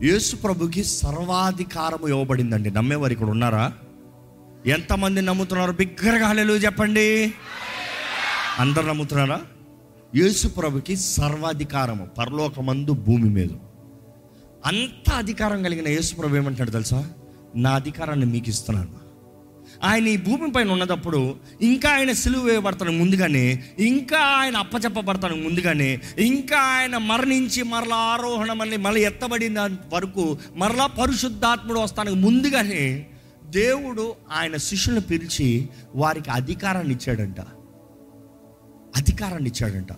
యేసు 0.02 0.36
ప్రభుకి 0.36 0.84
సర్వాధికారము 0.84 2.08
ఇవ్వబడిందండి. 2.08 2.70
నమ్మేవారు 2.70 3.12
ఇక్కడ 3.12 3.26
ఉన్నారా? 3.26 3.72
ఎంతమంది 4.66 5.22
నమ్ముతున్నారు? 5.22 5.72
బిగ్గరగా 5.72 6.28
హల్లెలూయా 6.28 6.60
చెప్పండి. 6.60 7.34
అందరు 8.58 8.86
నమ్ముతున్నారా? 8.86 9.40
యేసు 10.14 10.48
ప్రభుకి 10.48 10.96
సర్వాధికారము 10.96 12.06
పరలోకమందు 12.06 12.92
భూమి 12.92 13.30
మీద. 13.30 13.48
అంత 14.66 15.12
అధికారం 15.12 15.62
కలిగిన 15.62 15.88
యేసు 15.88 16.14
ప్రభు 16.14 16.36
ఏమంటాడు 16.36 16.70
తెలుసా? 16.70 17.10
నా 17.56 17.70
అధికారాన్ని 17.70 18.26
మీకు 18.26 18.48
ఇస్తున్నాను. 18.48 19.05
ఆయన 19.84 20.08
ఈ 20.08 20.16
భూమి 20.16 20.52
పైన 20.52 20.70
ఉన్నదప్పుడు 20.70 21.36
ఇంకా 21.60 21.90
ఆయన 21.90 22.12
సిలువ 22.12 22.42
వేయబడతాను 22.42 22.92
ముందుగానే 22.92 23.64
ఇంకా 23.78 24.18
ఆయన 24.18 24.56
అప్పచెప్పబడతాను 24.56 25.36
ముందుగానే 25.36 26.00
ఇంకా 26.18 26.58
ఆయన 26.58 26.96
మరణించి 26.96 27.62
మరలా 27.62 27.96
ఆరోహణ 27.96 28.52
మళ్ళీ 28.52 28.76
మళ్ళీ 28.76 29.04
ఎత్తబడిన 29.04 29.60
వరకు 29.92 30.38
మరలా 30.56 30.86
పరిశుద్ధాత్ముడు 30.86 31.80
వస్తానికి 31.80 32.16
ముందుగానే 32.16 33.06
దేవుడు 33.46 34.14
ఆయన 34.32 34.56
శిష్యులను 34.56 35.00
పిలిచి 35.00 35.68
వారికి 35.94 36.30
అధికారాన్ని 36.30 36.94
ఇచ్చాడంట. 36.94 37.40
అధికారాన్ని 38.96 39.50
ఇచ్చాడంట. 39.50 39.88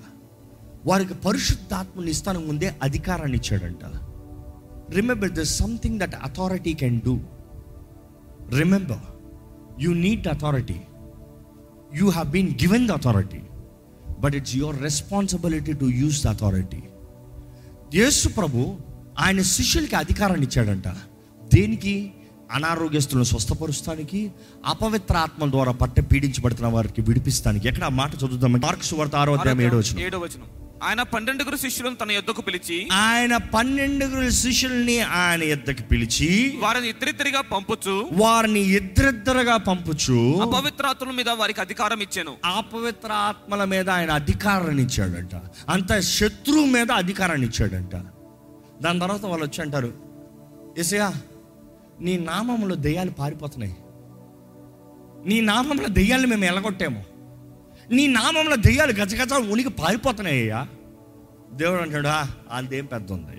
వారికి 0.86 1.14
పరిశుద్ధాత్మని 1.14 2.10
ఇస్తాను 2.10 2.40
ముందే 2.40 2.74
అధికారాన్ని 2.82 3.38
ఇచ్చాడంట. 3.38 3.84
Remember 4.90 5.30
the 5.30 5.42
something 5.42 6.00
that 6.00 6.14
authority 6.22 6.72
can 6.72 7.00
do 7.00 7.20
remember 8.58 9.07
you 9.80 9.94
need 9.94 10.28
authority 10.28 10.80
you 11.94 12.08
have 12.10 12.28
been 12.30 12.50
given 12.50 12.88
the 12.88 12.90
authority 12.90 13.40
but 14.20 14.34
it's 14.34 14.56
your 14.56 14.82
responsibility 14.82 15.72
to 15.72 15.84
use 15.84 16.24
the 16.24 16.26
authority 16.26 16.82
Yesu 17.94 18.28
ప్రభు 18.28 18.76
ఆయన 19.18 19.42
శిష్యులకి 19.42 19.96
అధికారాన్ని 19.96 20.46
ఇచ్చాడంట. 20.46 20.88
దేనికి? 21.54 22.12
అనారోగ్యస్తులను 22.52 23.24
స్వస్థపరుస్తానికి 23.24 24.30
అపవిత్ర 24.66 25.16
ఆత్మ 25.16 25.50
ద్వారా 25.50 25.72
పట్ట 25.72 26.00
పీడించబడుతున్న 26.00 26.68
వారికి 26.68 27.00
విడిపిస్తానికి. 27.00 27.68
ఎక్కడ 27.68 27.84
ఆ 27.84 27.88
మాట 27.88 28.14
చదువుతామంటే 28.14 28.66
మార్క్స్ 28.66 28.94
వార్త 28.94 29.16
ఆరో 29.16 29.34
అధ్యాయం 29.34 29.60
ఏడో 29.60 29.78
వచ్చిన 29.78 29.98
ఏడో 30.00 30.18
వచనం. 30.18 30.67
ఆయన 30.84 31.02
పన్నెండుగురు 31.02 31.56
శిష్యులను 31.56 31.96
తన 31.96 32.12
యొద్దకు 32.12 32.42
పిలిచి 32.42 32.88
ఆయన 32.92 33.36
పన్నెండుగురు 33.36 34.30
శిష్యుల్ని 34.30 35.00
ఆయన 35.00 35.42
ఎద్దకి 35.42 35.82
పిలిచి 35.82 36.54
వారిని 36.58 36.88
ఇద్దరిద్దరిగా 36.88 37.40
పంపుచు. 37.40 38.08
వారిని 38.12 38.60
ఇద్దరిద్దరుగా 38.60 39.56
పంపుచు. 39.56 40.38
అపవిత్రాత్మల 40.40 41.14
మీద 41.14 41.28
వారికి 41.28 41.60
అధికారం 41.60 42.00
ఇచ్చాను. 42.00 42.34
అపవిత్ర 42.44 43.12
ఆత్మల 43.12 43.64
మీద 43.64 43.90
ఆయన 43.90 44.10
అధికారాన్ని 44.10 44.82
ఇచ్చాడంట. 44.82 45.34
అంత 45.68 46.00
శత్రువు 46.00 46.66
మీద 46.66 46.92
అధికారాన్ని 46.92 47.46
ఇచ్చాడంట. 47.46 47.92
దాని 48.82 49.00
తర్వాత 49.00 49.24
వాళ్ళు 49.24 49.46
వచ్చి 49.46 49.62
అంటారు 49.62 49.92
ఎసయా 50.78 51.14
నీ 52.00 52.18
నామంలో 52.18 52.74
దెయ్యాలు 52.74 53.10
పారిపోతున్నాయి. 53.10 53.76
నీ 55.28 55.40
నామంలో 55.40 55.88
దెయ్యాలు 55.88 56.26
మేము 56.26 56.44
ఎలగొట్టాము. 56.44 57.07
నీ 57.92 58.06
నామంలో 58.06 58.56
దెయ్యాలు 58.56 58.92
గజగజ 58.92 59.32
ఉనికి 59.32 59.68
పారిపోతున్నాయి 59.68 60.40
అయ్యా. 60.40 60.68
దేవుడు 61.52 61.82
అంటాడా 61.82 62.28
అంతేం 62.52 62.84
పెద్ద 62.84 63.12
ఉందయ్యా. 63.12 63.38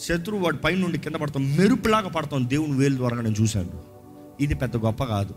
శత్రువు 0.00 0.42
వాడి 0.42 0.56
పై 0.56 0.74
నుండి 0.74 0.98
కింద 0.98 1.14
పడతాం 1.14 1.56
మెరుపులాగా 1.56 2.08
పడతాం 2.08 2.50
దేవుని 2.50 2.72
వేలు 2.72 2.96
ద్వారా 2.96 3.20
నేను 3.20 3.34
చూశాను. 3.40 3.82
ఇది 4.40 4.54
పెద్ద 4.54 4.76
గొప్ప 4.76 5.04
కాదు. 5.04 5.34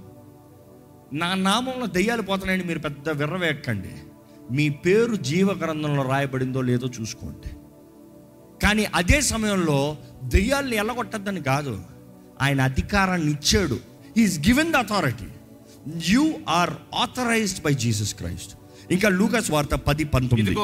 నా 1.13 1.33
నామంలో 1.33 1.85
దెయ్యాలు 1.85 2.21
పోతున్నాయని 2.21 2.63
మీరు 2.63 2.79
పెద్ద 2.79 3.09
విర్రవేక్కండి 3.09 3.91
మీ 4.51 4.69
పేరు 4.69 5.15
జీవ 5.15 5.51
గ్రంథంలో 5.51 6.03
రాయబడిందో 6.03 6.61
లేదో 6.61 6.87
చూసుకోండి. 7.01 7.49
కానీ 8.63 8.85
అదే 8.85 9.21
సమయంలో 9.21 9.97
దెయ్యాల్ని 10.23 10.75
ఎల్లగొట్టద్దని 10.75 11.43
కాదు 11.43 11.79
ఆయన 12.41 12.61
అధికారాన్ని 12.61 13.31
ఇచ్చాడు. 13.31 13.79
Is 14.17 14.47
given 14.47 14.71
the 14.71 14.75
authority 14.75 15.27
you 16.05 16.33
are 16.49 16.69
authorized 16.95 17.63
by 17.63 17.73
Jesus 17.73 18.15
Christ 18.15 18.53
ఇంకా 18.91 19.09
లూకాస్ 19.09 19.51
వార్త 19.51 19.75
పది 19.75 20.03
పంతొమ్మిది. 20.03 20.55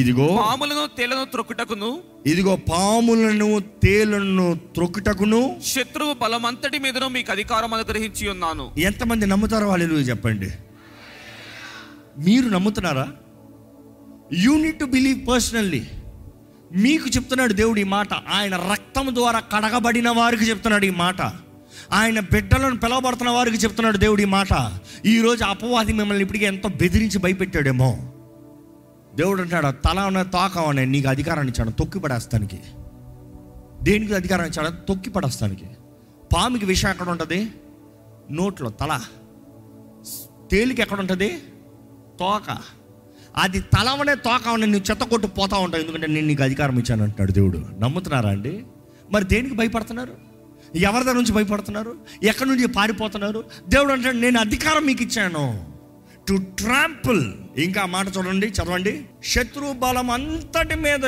ఇదిగో 0.00 0.26
పాములను 0.42 0.96
తేలను 0.96 1.24
త్రొక్కుటకును. 1.24 2.00
ఇదిగో 2.26 2.56
పాములను 2.56 3.62
తేలను 3.82 4.58
త్రొక్కుటకును. 4.74 5.60
శత్రువు 5.66 6.12
బలమంతటి 6.12 6.78
మీదను 6.78 7.08
మీకు 7.08 7.32
అధికారం 7.32 7.74
అనుగ్రహించి 7.74 8.28
ఉన్నాను. 8.28 8.72
ఎంతమంది 8.78 9.26
నమ్ముతారో 9.26 9.68
వాళ్ళు 9.68 9.84
చెప్పండి. 9.84 10.50
మీరు 12.18 12.48
నమ్ముతున్నారా? 12.48 13.08
You 14.32 14.58
need 14.58 14.78
to 14.78 14.84
believe 14.84 15.26
personally 15.26 15.82
మీకు 16.76 17.08
చెప్తున్నాడు 17.08 17.52
దేవుడు 17.52 17.80
ఈ 17.80 17.84
మాట. 17.84 18.12
ఆయన 18.12 18.56
రక్తం 18.56 19.14
ద్వారా 19.14 19.40
కడగబడిన 19.40 20.10
వారికి 20.10 20.44
చెప్తున్నాడు 20.44 20.84
ఈ 20.84 20.90
మాట. 20.90 21.22
ఆయన 21.92 22.20
బిడ్డలను 22.20 22.78
పిలవబడుతున్న 22.78 23.30
వారికి 23.30 23.56
చెప్తున్నాడు 23.56 23.96
దేవుడు 23.96 24.22
ఈ 24.22 24.24
మాట 24.24 24.78
ఈరోజు 25.06 25.44
అపవాది 25.44 25.92
మిమ్మల్ని 25.92 26.22
ఇప్పటికే 26.22 26.46
ఎంతో 26.46 26.68
బెదిరించి 26.68 27.18
భయపెట్టాడేమో. 27.18 27.98
దేవుడు 29.14 29.42
అంటాడు 29.42 29.70
తల 29.70 30.00
ఉన్న 30.00 30.22
తాకం 30.22 30.68
అనే 30.68 30.84
నీకు 30.84 31.08
అధికారాన్ని 31.08 31.52
ఇచ్చాడు 31.52 31.70
తొక్కి 31.70 32.00
పడేస్తానికి. 32.00 32.60
దేనికి 33.82 34.14
అధికారం 34.14 34.44
ఇచ్చాడు? 34.44 34.86
తొక్కి 34.86 35.10
పడేస్తానికి. 35.10 35.64
పాముకి 36.34 36.64
విషయం 36.64 36.90
ఎక్కడ 36.90 37.08
ఉంటుంది? 37.08 37.48
నోట్లో 38.30 38.70
తల. 38.70 39.00
తేలికి 40.50 40.82
ఎక్కడ 40.82 41.00
ఉంటుంది? 41.00 41.38
తోక. 42.20 42.58
అది 43.36 43.60
తలవనే 43.60 44.14
తోక 44.14 44.48
ఉన్న 44.48 44.64
నువ్వు 44.64 44.90
చెత్త 44.90 45.04
కొట్టు 45.04 45.26
పోతా 45.26 45.56
ఉంటావు 45.56 45.82
ఎందుకంటే 45.82 46.06
నేను 46.06 46.26
నీకు 46.26 46.42
అధికారం 46.42 46.78
ఇచ్చాను 46.78 47.02
అంటాడు 47.02 47.32
దేవుడు. 47.32 47.66
నమ్ముతున్నారా 47.78 48.30
అండి? 48.30 48.64
మరి 49.10 49.24
దేనికి 49.24 49.54
భయపడుతున్నారు? 49.54 50.31
ఎవరి 50.76 51.04
దగ్గర 51.04 51.16
నుంచి 51.16 51.32
భయపడుతున్నారు? 51.32 51.96
ఎక్కడి 52.22 52.50
నుంచి 52.50 52.66
పారిపోతున్నారు? 52.66 53.44
దేవుడు 53.68 53.92
అంటాడు 53.92 54.16
నేను 54.16 54.40
అధికారం 54.40 54.86
మీకు 54.86 55.02
ఇచ్చాను. 55.02 55.72
టు 56.28 56.34
ట్రాంపుల్ 56.34 57.32
ఇంకా 57.56 57.86
మాట 57.86 58.06
చూడండి 58.18 58.46
చదవండి. 58.46 59.04
శత్రు 59.24 59.72
బలం 59.72 60.10
అంతటి 60.10 60.74
మీద 60.74 61.04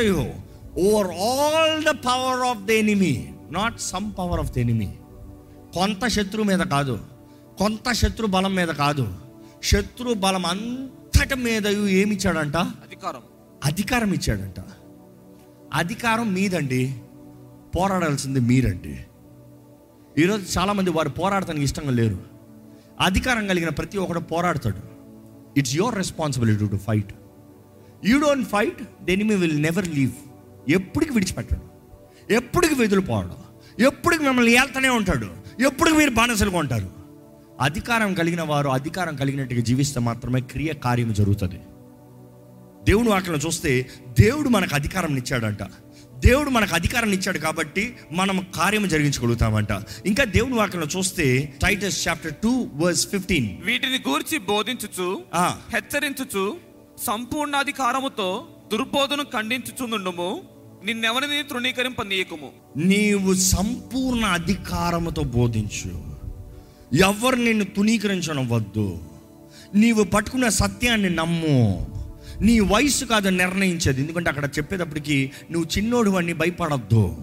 over 0.79 1.07
all 1.07 1.85
the 1.85 1.89
power 1.89 2.41
of 2.41 2.65
the 2.65 2.71
enemy 2.71 3.29
not 3.51 3.81
some 3.81 4.13
power 4.19 4.41
of 4.41 4.53
the 4.53 4.59
enemy 4.59 4.93
కొంత 5.75 6.07
శత్రు 6.07 6.43
మీద 6.43 6.59
కాదు. 6.59 7.01
కొంత 7.59 7.93
శత్రు 7.93 8.27
బలం 8.27 8.55
మీద 8.55 8.69
కాదు. 8.69 9.15
శత్రు 9.63 10.15
బలం 10.15 10.47
అంతటి 10.47 11.05
అంతటి 11.15 11.35
మీద 11.35 11.67
ఏమి 11.67 12.15
ఇచ్చాడంట? 12.15 12.57
అధికారం. 12.57 13.21
అధికారం 13.65 14.13
ఇచ్చాడంట. 14.13 14.55
అధికారం 15.75 16.35
మీదండి. 16.35 16.95
పోరాడాల్సింది 17.77 18.41
మీరండి. 18.41 19.01
ఈరోజు 20.19 20.59
చాలామంది 20.59 20.91
వారు 20.91 21.09
పోరాడటానికి 21.09 21.65
ఇష్టంగా 21.65 21.91
లేరు. 21.91 22.19
అధికారం 23.01 23.47
కలిగిన 23.47 23.69
ప్రతి 23.69 23.99
ఒక్కడు 23.99 24.21
పోరాడతాడు. 24.21 24.79
It's 25.59 25.77
your 25.77 25.95
responsibility 25.95 26.69
to 26.69 26.77
fight 26.77 27.15
you 28.05 28.21
don't 28.21 28.49
fight 28.49 29.05
then 29.05 29.29
will 29.29 29.63
never 29.63 29.89
leave 29.89 30.13
ఎప్పటికి 30.71 31.13
విడిచిపెట్టడు. 31.13 31.61
ఎప్పటికి 32.33 32.75
వెదులుపోవడం 32.75 33.33
ఎప్పటికి 33.81 34.25
మిమ్మల్ని 34.25 34.53
ఏళ్తూనే 34.53 34.89
ఉంటాడు. 34.89 35.27
ఎప్పటికి 35.63 35.97
మీరు 35.97 36.11
బానిసలుగా 36.11 36.59
ఉంటారు. 36.59 36.91
అధికారం 37.61 38.15
కలిగిన 38.15 38.43
వారు 38.43 38.69
అధికారం 38.69 39.17
కలిగినట్టుగా 39.17 39.61
జీవిస్తే 39.61 40.01
మాత్రమే 40.01 40.41
క్రియ 40.41 40.73
కార్యం 40.73 41.13
జరుగుతుంది. 41.13 41.61
దేవుడు 42.85 43.09
వాక్యం 43.09 43.35
చూస్తే 43.35 43.91
దేవుడు 44.21 44.49
మనకు 44.49 44.75
అధికారం 44.75 45.17
ఇచ్చాడంట. 45.17 45.63
దేవుడు 46.25 46.51
మనకు 46.51 46.75
అధికారం 46.75 47.13
ఇచ్చాడు 47.13 47.39
కాబట్టి 47.39 47.97
మనం 48.13 48.47
కార్యం 48.55 48.89
జరిగించగలుగుతామంట. 48.89 49.69
ఇంకా 50.07 50.25
దేవుని 50.25 50.55
వాక్యంలో 50.55 50.89
చూస్తే 50.99 51.55
Titus 51.63 52.09
chapter 52.09 52.35
two 52.35 52.69
verse 52.75 53.09
fifteen. 53.09 53.49
వీటిని 53.63 53.99
గూర్చి 54.09 54.39
బోధించుచు 54.39 55.23
హెచ్చరించుచు 55.75 56.57
సంపూర్ణ 57.07 57.57
అధికారముతో 57.57 58.49
దుర్బోధను 58.73 59.23
ఖండించుచుండుము 59.23 60.43
నిన్నెవరిని 60.85 61.43
తృణీకరింపనీయకుము? 61.43 62.51
నీవు 62.77 63.35
సంపూర్ణ 63.35 64.25
అధికారముతో 64.25 65.23
బోధించు. 65.23 65.93
ఎవరు 66.97 67.37
నిన్ను 67.37 67.65
తునీకరించడం 67.65 68.49
వద్దు 68.49 68.99
నీవు 69.75 70.05
పట్టుకున్న 70.05 70.49
సత్యాన్ని 70.49 71.11
నమ్ము. 71.11 71.94
నీ 72.43 72.61
వయసు 72.61 73.05
కాదు 73.05 73.29
నిర్ణయించేది. 73.29 74.01
ఎందుకంటే 74.01 74.31
అక్కడ 74.31 74.45
చెప్పేటప్పటికి 74.45 75.33
నువ్వు 75.51 75.79
చిన్నోడు 75.79 76.11
అని 76.11 76.33
భయపడద్దు. 76.33 77.17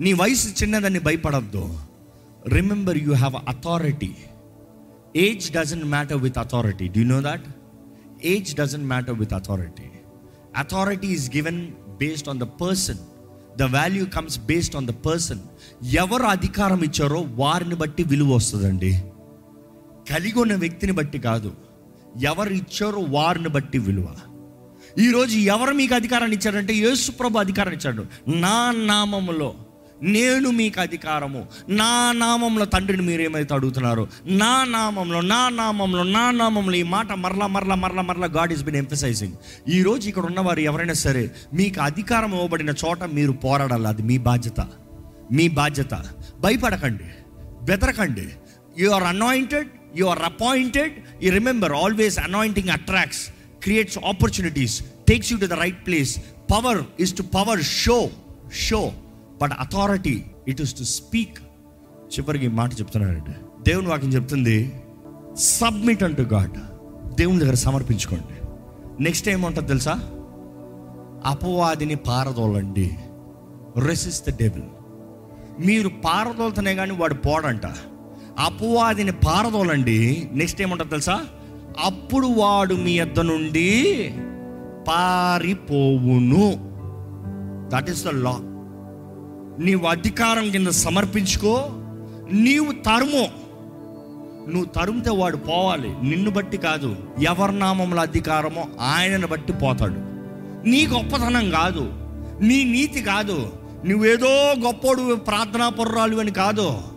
నీ 0.00 0.12
వయసు 0.12 0.62
చిన్నదని 0.62 0.98
భయపడద్దు. 0.98 1.80
Remember 2.48 2.98
you 2.98 3.14
have 3.14 3.34
authority 3.48 4.14
age 5.16 5.52
doesn't 5.52 5.84
matter 5.84 6.16
with 6.16 6.38
authority 6.38 6.88
do 6.88 7.04
no 7.04 7.20
that 7.20 7.44
age 8.24 8.54
doesn't 8.54 8.84
matter 8.84 9.14
with 9.14 9.34
authority 9.34 9.82
authority 10.56 11.06
is 11.06 11.36
given 11.36 11.68
based 12.00 12.28
on 12.28 12.40
the 12.40 12.42
person 12.42 12.98
the 13.58 13.62
value 13.62 14.04
comes 14.04 14.38
based 14.38 14.76
on 14.76 14.86
the 14.86 14.90
person 14.90 15.38
ఎవరు 15.84 16.22
అధికారం 16.22 16.82
ఇచ్చారో 16.82 17.26
వారిని 17.28 17.74
బట్టి 17.74 18.02
విలువ 18.02 18.34
వస్తుందండి. 18.34 19.02
కలిగి 20.10 20.38
ఉన్న 20.38 20.54
వ్యక్తిని 20.54 20.92
బట్టి 20.92 21.18
కాదు. 21.18 21.52
ఎవరు 22.22 22.52
ఇచ్చారో 22.52 23.06
వారిని 23.08 23.48
బట్టి 23.48 23.78
విలువ. 23.78 24.08
ఈరోజు 24.98 25.38
ఎవరు 25.38 25.74
మీకు 25.74 25.94
అధికారాన్ని 25.94 26.36
ఇచ్చారంటే 26.36 26.74
యేసు 26.74 27.10
ప్రభు 27.10 27.40
ఇచ్చాడు. 27.40 28.06
నా 28.28 28.72
నామములో 28.76 29.54
నేను 30.02 30.50
మీకు 30.50 30.80
అధికారము. 30.80 31.46
నా 31.68 32.12
నామంలో 32.12 32.64
తండ్రిని 32.64 33.02
మీరు 33.02 33.22
ఏమైతే 33.22 33.54
అడుగుతున్నారు 33.54 34.08
నా 34.26 34.64
నామంలో 34.64 35.20
నా 35.20 35.48
నామంలో 35.48 36.02
నా 36.02 36.30
నామంలో 36.30 36.76
ఈ 36.76 36.82
మాట 36.82 37.12
మరలా 37.12 37.46
మరలా 37.46 37.74
మరలా 37.74 38.02
మరలా 38.02 38.26
గాడ్ 38.26 38.52
ఈస్ 38.52 38.62
బిన్ 38.62 38.76
ఎంఫసైజింగ్ 38.76 39.32
ఈ 39.70 39.82
రోజు 39.82 40.08
ఇక్కడ 40.08 40.24
ఉన్నవారు 40.24 40.60
ఎవరైనా 40.60 40.92
సరే 40.92 41.30
మీకు 41.54 41.80
అధికారం 41.80 42.34
ఇవ్వబడిన 42.34 42.70
చోట 42.70 43.04
మీరు 43.04 43.32
పోరాడాలి. 43.32 43.88
అది 43.88 44.02
మీ 44.02 44.18
బాధ్యత. 44.18 44.60
మీ 45.32 45.48
బాధ్యత. 45.48 46.04
భయపడకండి. 46.40 47.04
బెదరకండి. 47.62 48.28
You 48.78 48.90
are 48.90 49.04
anointed 49.04 49.68
you 49.98 50.06
are 50.06 50.18
appointed 50.18 50.92
you 51.22 51.30
remember 51.32 51.72
always 51.72 52.18
anointing 52.18 52.68
attracts 52.68 53.22
creates 53.62 53.98
opportunities 53.98 54.76
takes 55.08 55.32
you 55.32 55.38
to 55.38 55.46
the 55.46 55.52
right 55.52 55.86
place 55.86 56.18
power 56.52 56.80
is 57.00 57.16
to 57.16 57.22
power 57.22 57.62
show 57.62 58.10
show 58.66 58.92
but 59.42 59.52
authority 59.60 60.24
it 60.48 60.60
is 60.60 60.74
to 60.74 60.82
speak 60.82 61.38
చివరికి 62.14 62.48
మాట 62.48 62.72
చెప్తున్నానండి 62.72 63.34
దేవుని 63.62 63.88
వాక్యం 63.88 64.12
చెప్తుంది 64.12 64.72
submit 65.38 66.02
అంటు 66.02 66.22
God 66.22 66.56
దేవుని 67.14 67.40
దగ్గర 67.40 67.54
సమర్పించుకోండి. 67.54 68.36
Next 69.02 69.28
ఏముంటుంది 69.28 69.68
తెలుసా? 69.68 69.94
అపవాదిని 71.24 71.94
పారదోలండి. 71.94 72.90
రెసిస్ 73.80 74.20
ద 74.22 74.38
డెబిల్ 74.42 74.66
మీరు 75.66 75.88
పారదోలుతనే 75.88 76.74
కానీ 76.74 76.92
వాడు 76.92 77.14
పోడంట. 77.14 77.66
అపవాదిని 78.38 79.12
పారదోలండి. 79.12 80.28
నెక్స్ట్ 80.32 80.62
ఏముంటుంది 80.62 80.90
తెలుసా? 80.90 81.20
అప్పుడు 81.84 82.26
వాడు 82.26 82.74
మీ 82.74 82.92
యొద్ద 82.92 83.20
నుండి 83.20 83.70
పారిపోవును. 84.88 86.52
దట్ 87.68 87.90
ఈస్ 87.90 88.04
ద 88.04 88.08
లా 88.08 88.38
నీవు 89.58 89.86
అధికారం 89.86 90.50
కింద 90.50 90.66
సమర్పించుకో 90.66 91.66
నీవు 92.30 92.72
తరుము. 92.72 93.46
నువ్వు 94.50 94.64
తరుముతే 94.64 95.10
వాడు 95.10 95.36
పోవాలి. 95.36 95.88
నిన్ను 95.88 96.30
బట్టి 96.30 96.56
కాదు 96.56 96.96
ఎవరి 97.20 97.58
నామంలో 97.58 98.02
అధికారమో 98.02 98.64
ఆయనను 98.80 99.26
బట్టి 99.26 99.52
పోతాడు. 99.52 100.16
నీ 100.68 100.86
గొప్పతనం 100.86 101.50
కాదు 101.50 101.92
నీ 102.40 102.64
నీతి 102.64 103.00
కాదు 103.00 103.52
నువ్వేదో 103.86 104.52
గొప్పోడు 104.64 105.14
ప్రార్థనా 105.14 105.68
పొర్రాలు 105.68 106.16
అని 106.16 106.30
కాదు. 106.30 106.95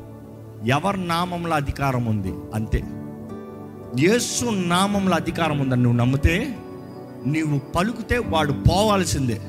ఎవరి 0.66 1.08
నామంలో 1.08 1.56
అధికారం 1.56 2.06
ఉంది? 2.06 2.34
అంతే. 2.54 2.84
యేసు 4.00 4.46
నామంలో 4.46 5.16
అధికారం 5.16 5.60
ఉందని 5.60 5.84
నువ్వు 5.84 6.00
నమ్మితే 6.00 6.58
నీవు 7.26 7.60
పలుకుతే 7.60 8.18
వాడు 8.18 8.52
పోవాల్సిందే. 8.52 9.42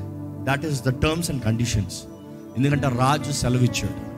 That 0.43 0.65
is 0.65 0.83
the 0.83 0.89
terms 0.89 1.31
and 1.31 1.43
conditions 1.43 2.03
ఎందుకంటే 2.57 2.87
రాజు 2.87 3.31
సెలవిచ్చాడు. 3.31 4.11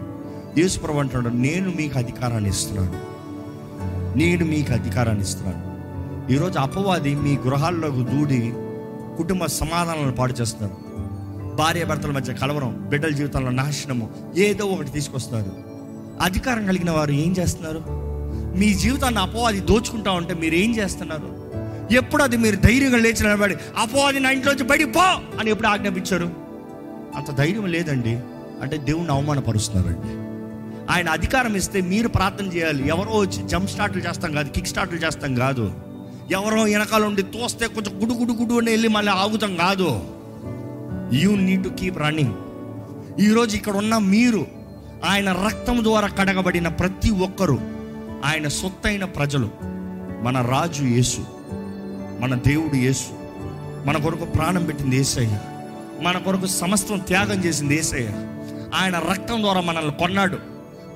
యేసు 0.59 0.79
ప్రభు 0.79 0.97
అంటాడు 0.97 1.29
నేను 1.29 1.69
మీకు 1.69 1.97
అధికారాన్ని 1.97 2.49
ఇస్తున్నాను. 2.49 3.13
నేను 4.17 4.45
మీకు 4.45 4.73
అధికారాన్ని 4.73 5.23
ఇస్తున్నాను. 5.23 5.73
ఈరోజు 6.33 6.59
అపవాది 6.59 7.15
మీ 7.15 7.37
గృహాల్లోకి 7.37 8.03
దూడి 8.03 8.53
కుటుంబ 9.17 9.45
సమాధానాలను 9.45 10.11
పాడు 10.11 10.33
చేస్తున్నారు. 10.33 10.93
భార్య 11.55 11.85
భర్తల 11.85 12.11
మధ్య 12.11 12.33
కలవరం 12.33 12.85
బిడ్డల 12.89 13.09
జీవితంలో 13.09 13.51
నాశనము 13.51 14.09
ఏదో 14.35 14.65
ఒకటి 14.65 14.89
తీసుకొస్తున్నారు. 14.91 15.72
అధికారం 16.23 16.65
కలిగిన 16.65 16.91
వారు 16.91 17.11
ఏం 17.11 17.35
చేస్తున్నారు? 17.39 17.83
మీ 18.59 18.73
జీవితాన్ని 18.73 19.21
అపవాది 19.21 19.59
దోచుకుంటా 19.59 20.11
ఉంటే 20.11 20.33
మీరు 20.33 20.55
ఏం 20.55 20.75
చేస్తున్నారు? 20.75 21.43
ఎప్పుడు 21.93 22.23
అది 22.23 22.37
మీరు 22.37 22.55
ధైర్యంగా 22.55 22.97
లేచి 22.97 23.23
నిలబడి 23.23 23.55
అపవాది 23.77 24.19
నా 24.19 24.29
ఇంట్లోంచి 24.29 24.63
బయటికి 24.63 24.91
పో 24.91 25.01
అని 25.39 25.49
ఎప్పుడు 25.49 25.67
ఆజ్ఞాపించారు? 25.67 26.31
అంత 27.15 27.37
ధైర్యం 27.37 27.65
లేదండి. 27.65 28.19
అంటే 28.61 28.77
దేవుణ్ణి 28.77 29.11
అవమానపరుస్తున్నారండి. 29.11 30.23
ఆయన 30.93 31.09
అధికారం 31.09 31.55
ఇస్తే 31.55 31.81
మీరు 31.81 32.07
ప్రార్థన 32.07 32.45
చేయాలి. 32.45 32.87
ఎవరో 32.87 33.17
వచ్చి 33.17 33.47
జంప్ 33.47 33.69
స్టార్ట్లు 33.69 34.01
చేస్తాం 34.01 34.31
కాదు 34.31 34.49
కిక్ 34.49 34.67
స్టార్ట్లు 34.67 34.99
చేస్తాం 34.99 35.35
కాదు. 35.35 35.71
ఎవరో 36.31 36.63
వెనకాల 36.63 37.03
ఉండి 37.03 37.21
తోస్తే 37.21 37.67
కొంచెం 37.67 38.01
గుడు 38.01 38.13
గుడు 38.13 38.33
గుడు 38.33 38.53
అని 38.53 38.71
వెళ్ళి 38.71 38.87
మళ్ళీ 38.87 39.11
ఆగుతాం 39.11 39.55
కాదు. 39.55 40.01
You 41.13 41.35
need 41.35 41.63
to 41.63 41.69
keep 41.69 41.97
running 41.97 42.33
ఈరోజు 43.21 43.55
ఇక్కడ 43.55 43.75
ఉన్న 43.75 43.97
మీరు 43.97 44.62
ఆయన 45.05 45.31
రక్తం 45.31 45.83
ద్వారా 45.83 46.07
కడగబడిన 46.07 46.67
ప్రతి 46.67 47.11
ఒక్కరూ 47.11 47.59
ఆయన 48.25 48.47
సొత్తైన 48.47 49.05
ప్రజలు 49.05 49.49
మన 50.21 50.41
రాజు 50.41 50.83
యేసు 50.83 51.25
మన 52.19 52.35
దేవుడు 52.35 52.75
యేసు 52.75 53.23
మన 53.87 53.97
కొరకు 53.97 54.25
ప్రాణం 54.25 54.65
పెట్టింది 54.65 54.97
ఏసయ్య 54.97 55.39
మన 56.01 56.17
కొరకు 56.17 56.45
సమస్తం 56.45 56.99
త్యాగం 56.99 57.45
చేసింది 57.45 57.75
ఏసయ్య. 57.75 58.07
ఆయన 58.81 58.99
రక్తం 59.11 59.41
ద్వారా 59.41 59.61
మనల్ని 59.61 59.91
కొన్నాడు. 59.91 60.37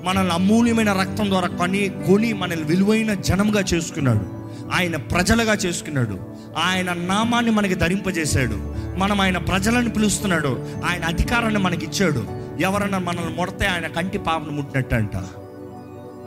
మనల్ని 0.04 0.34
అమూల్యమైన 0.34 0.92
రక్తం 0.92 1.28
ద్వారా 1.28 1.48
కొని 1.48 1.90
కొని 2.06 2.32
మనల్ని 2.32 2.64
విలువైన 2.64 3.14
జనంగా 3.14 3.60
చేసుకున్నాడు. 3.60 4.26
ఆయన 4.72 4.96
ప్రజలుగా 4.96 5.54
చేసుకున్నాడు. 5.54 6.18
ఆయన 6.58 6.92
నామాన్ని 6.92 7.50
మనకి 7.50 7.74
ధరింపజేశాడు. 7.74 8.74
మనం 8.98 9.20
ఆయన 9.20 9.38
ప్రజలను 9.38 9.90
పిలుస్తున్నాడు. 9.90 10.68
ఆయన 10.90 11.04
అధికారాన్ని 11.04 11.60
మనకి 11.60 11.86
ఇచ్చాడు 11.86 12.47
ఎవరన్నా 12.60 12.98
మనల్ని 12.98 13.36
మొడితే 13.36 13.66
ఆయన 13.66 13.86
కంటి 13.86 14.18
పాపను 14.18 14.52
ముట్టినట్టు 14.52 14.94
అంట 14.94 15.16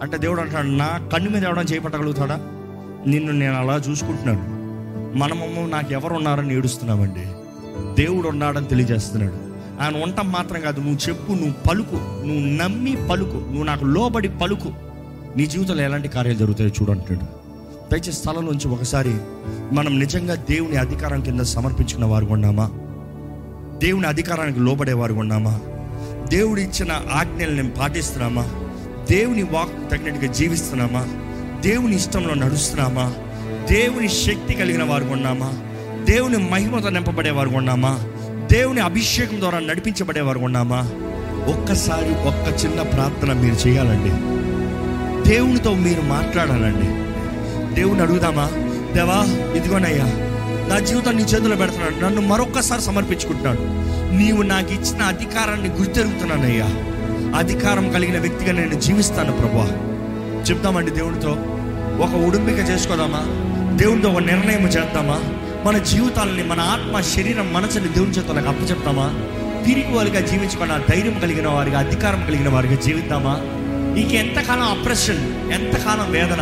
అంటే 0.02 0.18
దేవుడు 0.18 0.42
అంటాడు 0.42 0.68
నా 0.68 1.10
కన్ను 1.14 1.30
మీద 1.30 1.44
ఎవడన్నా 1.44 1.76
చేపట్టగలుగుతాడా? 1.76 2.36
నిన్ను 3.08 3.32
నేను 3.32 3.56
అలా 3.56 3.76
చూసుకుంటున్నాను. 3.76 4.62
మనము 5.18 5.68
నాకు 5.68 5.94
ఎవరు 5.94 6.14
ఉన్నారని 6.14 6.56
ఏడుస్తున్నామండి. 6.56 7.26
దేవుడు 8.04 8.28
ఉన్నాడని 8.28 8.66
తెలియజేస్తున్నాడు. 8.66 9.38
ఆయన 9.82 10.04
ఉండటం 10.04 10.32
మాత్రం 10.32 10.62
కాదు 10.62 10.80
నువ్వు 10.80 11.10
చెప్పు 11.10 11.32
నువ్వు 11.32 11.70
పలుకు 11.70 11.96
నువ్వు 11.96 12.46
నమ్మి 12.64 12.98
పలుకు 13.10 13.36
నువ్వు 13.36 13.64
నాకు 13.64 13.86
లోబడి 13.86 14.30
పలుకు. 14.30 14.72
నీ 15.38 15.46
జీవితంలో 15.46 15.84
ఎలాంటి 15.84 16.08
కార్యాలు 16.08 16.38
జరుగుతాయో 16.38 16.70
చూడంటున్నాడు 16.70 17.42
దయచేసి 17.92 18.12
స్థలం 18.12 18.46
నుంచి 18.46 18.68
ఒకసారి 18.68 19.16
మనం 19.72 20.00
నిజంగా 20.00 20.36
దేవుని 20.36 20.78
అధికారం 20.78 21.22
కింద 21.22 21.42
సమర్పించుకున్న 21.42 22.06
వారు 22.06 22.26
ఉన్నామా 22.26 22.66
దేవుని 23.78 24.08
అధికారానికి 24.08 24.60
లోబడే 24.60 24.94
వారు 24.94 25.14
ఉన్నామా 25.14 25.60
దేవుడు 26.28 26.60
ఇచ్చిన 26.60 26.92
ఆజ్ఞలు 27.14 27.52
నేను 27.52 27.70
పాటిస్తున్నామా? 27.70 28.44
దేవుని 29.12 29.44
వాక్ 29.44 29.92
తగినట్టుగా 29.92 30.32
జీవిస్తున్నామా? 30.32 31.08
దేవుని 31.62 31.96
ఇష్టంలో 31.96 32.34
నడుస్తున్నామా? 32.34 33.14
దేవుని 33.72 34.10
శక్తి 34.10 34.54
కలిగిన 34.54 34.84
వారు 34.84 35.04
ఉన్నామా 35.04 35.54
దేవుని 36.04 36.38
మహిమతో 36.38 36.90
నింపబడే 36.90 37.30
వారు 37.30 37.50
ఉన్నామా 37.50 38.00
దేవుని 38.52 38.82
అభిషేకం 38.82 39.40
ద్వారా 39.40 39.60
నడిపించబడే 39.60 40.22
వారు 40.22 40.40
ఉన్నామా 40.40 40.78
ఒక్కసారి 41.48 42.10
ఒక్క 42.10 42.66
చిన్న 42.66 42.82
ప్రార్థన 42.82 43.34
మీరు 43.34 43.68
చేయాలండి. 43.68 44.10
దేవునితో 45.30 45.74
మీరు 45.74 46.02
మాట్లాడాలండి. 46.02 46.88
దేవుని 47.76 48.02
అడుగుదామా? 48.02 48.52
దేవా 48.94 49.54
ఇదిగోనయ్యా 49.56 50.31
నా 50.72 50.80
జీవితం 50.80 51.16
నీ 51.16 51.24
చేతిలో 51.24 51.56
పెడుతున్నాడు. 51.56 52.06
నన్ను 52.06 52.22
మరొక్కసారి 52.22 52.82
సమర్పించుకుంటున్నాడు. 52.82 53.60
నీవు 54.16 54.42
నాకు 54.42 54.74
ఇచ్చిన 54.74 55.02
అధికారాన్ని 55.02 55.70
గుర్తెరుగుతున్నానయ్యా 55.70 56.68
అధికారం 57.38 57.92
కలిగిన 57.92 58.20
వ్యక్తిగా 58.20 58.52
నేను 58.52 58.74
జీవిస్తాను 58.74 59.32
ప్రభా 59.32 59.66
చెప్తామండి 60.50 60.92
దేవునితో 60.92 61.30
ఒక 62.04 62.16
ఉడుంబిక 62.16 62.58
చేసుకోదామా? 62.70 63.22
దేవునితో 63.78 64.10
ఒక 64.10 64.18
నిర్ణయం 64.18 64.68
చేద్దామా? 64.68 65.20
మన 65.66 65.78
జీవితాలని 65.78 66.44
మన 66.44 66.60
ఆత్మ 66.60 67.02
శరీరం 67.02 67.54
మనసుని 67.54 67.88
దేవుని 67.88 68.12
చేతులకు 68.12 68.48
అప్పచెప్తామా? 68.48 69.14
తిరిగి 69.66 69.94
వారిగా 69.94 70.20
జీవించకుండా 70.20 70.78
ధైర్యం 70.78 71.20
కలిగిన 71.20 71.48
వారిగా 71.48 71.80
అధికారం 71.80 72.26
కలిగిన 72.26 72.50
వారిగా 72.50 72.76
జీవిద్దామా? 72.76 73.40
నీకు 73.96 74.10
ఎంతకాలం 74.10 74.64
అప్రెషన్ 74.64 75.52
ఎంతకాలం 75.52 76.12
వేదన 76.12 76.42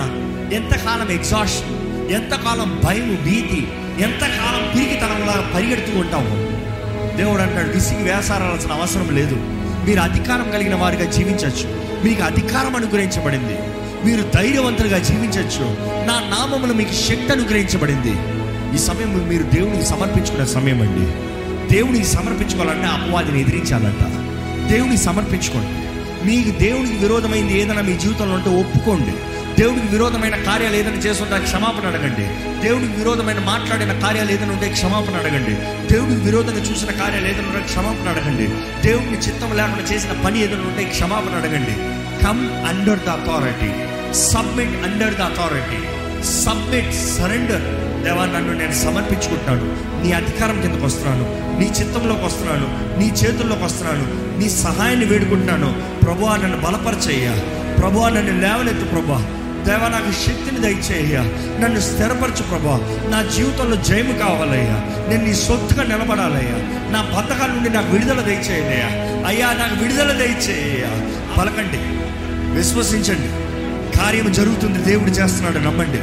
ఎంతకాలం 0.54 1.12
ఎగ్జాషన్ 1.12 1.80
ఎంతకాలం 2.12 2.82
భయం 2.86 3.20
భీతి 3.24 3.68
ఎంతకాలం 4.00 4.72
పిరిగితనంలా 4.76 5.52
పరిగెడుతూ 5.56 6.00
ఉంటాము 6.00 6.60
దేవుడు 7.18 7.42
అంటాడు 7.42 7.70
విసిగి 7.70 8.04
వేసారాల్సిన 8.04 8.72
అవసరం 8.72 9.10
లేదు. 9.16 9.36
మీరు 9.88 10.00
అధికారం 10.00 10.52
కలిగిన 10.52 10.76
వారిగా 10.76 11.12
జీవించవచ్చు 11.12 11.90
మీకు 12.04 12.24
అధికారం 12.24 12.76
అనుగ్రహించబడింది. 12.76 13.60
మీరు 14.06 14.32
ధైర్యవంతులుగా 14.36 14.98
జీవించవచ్చు 14.98 15.66
నా 16.08 16.14
నామములు 16.14 16.74
మీకు 16.74 16.94
శక్తి 16.94 17.32
అనుగ్రహించబడింది. 17.32 18.12
ఈ 18.76 18.78
సమయం 18.78 19.28
మీరు 19.28 19.44
దేవునికి 19.44 19.86
సమర్పించుకునే 19.86 20.46
సమయం 20.46 20.82
అండి. 20.82 21.30
దేవునికి 21.76 22.08
సమర్పించుకోవాలంటే 22.08 22.86
అపవాదిని 22.86 23.42
ఎదిరించాలంట. 23.42 24.04
దేవునికి 24.72 24.98
సమర్పించుకోండి. 24.98 25.90
మీకు 26.30 26.60
దేవునికి 26.60 26.96
విరోధమైంది 26.96 27.62
ఏదైనా 27.62 27.82
మీ 27.82 27.98
జీవితంలో 27.98 28.36
ఉంటే 28.36 28.60
ఒప్పుకోండి. 28.60 29.14
దేవునికి 29.60 29.88
విరోధమైన 29.88 30.36
కార్యాలు 30.36 30.76
ఏదైనా 30.76 30.98
చేస్తుంటే 30.98 31.40
క్షమాపణ 31.40 31.88
అడగండి. 31.88 32.26
దేవునికి 32.68 32.94
విరోధమైన 32.94 33.40
మాట్లాడిన 33.40 34.00
కార్యాలు 34.00 34.32
ఏదైనా 34.32 34.52
ఉంటే 34.52 34.70
క్షమాపణ 34.70 35.16
అడగండి. 35.16 35.52
దేవుడికి 35.94 36.22
విరోధంగా 36.22 36.60
చూసిన 36.60 36.92
కార్యాలు 36.92 37.28
ఏదైనా 37.28 37.48
ఉంటే 37.48 37.60
క్షమాపణ 37.60 38.10
అడగండి. 38.10 38.48
దేవునికి 38.88 39.28
చిత్తం 39.28 39.58
లేకుండా 39.58 39.96
చేసిన 39.96 40.22
పని 40.26 40.44
ఏదైనా 40.44 40.62
ఉంటే 40.62 40.84
క్షమాపణ 40.84 41.36
అడగండి. 41.36 41.74
Come 42.26 42.68
under 42.68 43.00
the 43.00 43.10
authority 43.10 43.74
submit 44.14 44.84
under 44.84 45.16
the 45.16 45.22
authority 45.22 45.84
submit 46.24 46.94
surrender 46.94 47.62
దేవా 48.04 48.26
నన్ను 48.26 48.54
నేను 48.54 48.72
సమర్పించుకుంటున్నాను. 48.72 49.78
నీ 50.06 50.12
అధికారం 50.12 50.62
కిందకు 50.62 50.86
వస్తున్నాను. 50.86 51.60
నీ 51.60 51.66
చిత్తంలోకి 51.66 52.26
వస్తున్నాను. 52.26 53.00
నీ 53.00 53.06
చేతుల్లోకి 53.06 53.64
వస్తున్నాను. 53.64 54.38
నీ 54.40 54.50
సహాయాన్ని 54.50 55.06
వేడుకుంటున్నాను. 55.06 55.84
ప్రభు 56.04 56.26
నన్ను 56.26 56.58
బలపరచయ్యా. 56.58 57.32
ప్రభు 57.74 58.00
నన్ను 58.00 58.42
లేవనెత్తు 58.42 58.86
ప్రభా 58.86 59.36
దేవా 59.66 59.88
నాకు 59.88 60.12
శక్తిని 60.12 60.62
దయచేయ్యా. 60.62 61.22
నన్ను 61.60 61.80
స్థిరపరచు 61.80 62.44
ప్రభా. 62.44 63.08
నా 63.10 63.22
జీవితంలో 63.36 63.76
జయము 63.76 64.14
కావాలయ్యా. 64.14 65.08
నేను 65.10 65.26
నీ 65.26 65.34
సొత్తుగా 65.34 65.84
నిలబడాలయ్యా. 65.84 66.80
నా 66.92 67.02
బతకాల 67.02 67.50
నుండి 67.50 67.70
నాకు 67.70 67.92
విడుదల 67.92 68.22
దయచేయనయ్యా 68.22 69.10
అయ్యా 69.28 69.54
నాకు 69.54 69.84
విడుదల 69.84 70.12
దయచేయ్యా. 70.12 71.08
పలకండి. 71.38 71.78
విశ్వసించండి. 72.56 73.50
కార్యం 73.98 74.32
జరుగుతుంది. 74.32 74.80
దేవుడు 74.80 75.10
చేస్తున్నాడు. 75.10 75.58
నమ్మండి. 75.66 75.98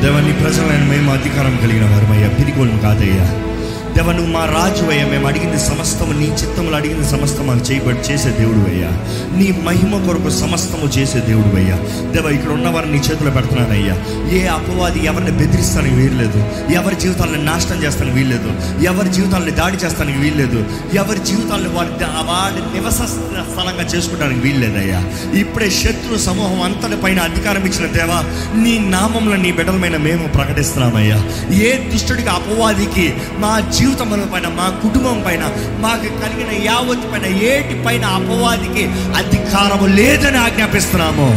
దేవ 0.00 0.20
నీ 0.20 0.32
ప్రజలైన 0.32 0.84
మేము 0.84 1.12
అధికారం 1.12 1.56
కలిగిన 1.56 1.90
వారమయ్యా. 1.90 2.28
పిరిగోళ్ళు 2.28 2.78
కాదయ్యా. 2.78 3.53
దేవ 3.96 4.12
నువ్వు 4.12 4.30
మా 4.32 4.44
రాజు 4.50 4.84
అయ్యా 4.84 5.04
మేము 5.06 5.26
అడిగింది 5.26 5.58
సమస్తము 5.62 6.12
నీ 6.12 6.28
చిత్తములు 6.32 6.76
అడిగింది 6.76 7.04
సమస్తం 7.08 7.44
మాకు 7.46 7.62
చేయబడి 7.66 8.00
చేసే 8.08 8.30
దేవుడు 8.38 8.62
అయ్యా. 8.70 8.88
నీ 9.36 9.46
మహిమ 9.66 10.00
కొరకు 10.06 10.30
సమస్తము 10.38 10.86
చేసే 10.96 11.18
దేవుడు 11.28 11.56
అయ్యా. 11.56 11.76
దేవ 12.12 12.32
ఇక్కడ 12.36 12.50
ఉన్నవారిని 12.52 12.92
నీ 12.92 13.00
చేతిలో 13.06 13.30
పెడుతున్నానయ్యా 13.30 13.94
ఏ 14.32 14.40
అపవాది 14.54 15.00
ఎవరిని 15.06 15.32
బెదిరిస్తానికి 15.32 15.94
వీల్లేదు. 15.94 16.40
ఎవరి 16.74 16.96
జీవితాలను 16.96 17.42
నాశనం 17.44 17.78
చేస్తానికి 17.82 18.16
వీల్లేదు. 18.18 18.50
ఎవరి 18.84 19.10
జీవితాలను 19.10 19.54
దాడి 19.54 19.78
చేస్తానికి 19.84 20.18
వీల్లేదు. 20.18 20.58
ఎవరి 20.94 21.22
జీవితాలను 21.24 21.70
వారి 21.70 21.92
వాడి 22.30 22.60
నివస 22.74 22.98
స్థలంగా 23.12 23.86
చేసుకోవడానికి 23.92 24.40
వీల్లేదయ్యా 24.40 25.00
ఇప్పుడే 25.40 25.70
శత్రు 25.78 26.18
సమూహం 26.20 26.60
అంతటి 26.62 26.98
పైన 27.02 27.18
అధికారం 27.24 27.64
ఇచ్చిన 27.66 27.86
దేవా 27.92 28.18
నీ 28.62 28.74
నామంలో 28.90 29.36
నీ 29.38 29.52
బిడ్డలమైన 29.52 29.96
మేము 30.04 30.26
ప్రకటిస్తున్నామయ్యా 30.34 31.18
ఏ 31.62 31.72
దుష్టుడికి 31.90 32.30
అపవాదికి 32.34 33.06
మా 33.40 33.52
జీవితముల 33.84 34.24
పైన 34.34 34.48
మా 34.58 34.66
కుటుంబం 34.82 35.18
పైన 35.26 35.44
మాకు 35.84 36.08
కలిగిన 36.22 36.50
యావత్ 36.68 37.06
పైన 37.12 37.26
ఏటి 37.50 37.74
పైన 37.86 38.04
అపవాదికి 38.18 38.84
అధికారము 39.20 39.86
లేదని 39.98 40.38
ఆజ్ఞాపిస్తున్నాము. 40.46 41.28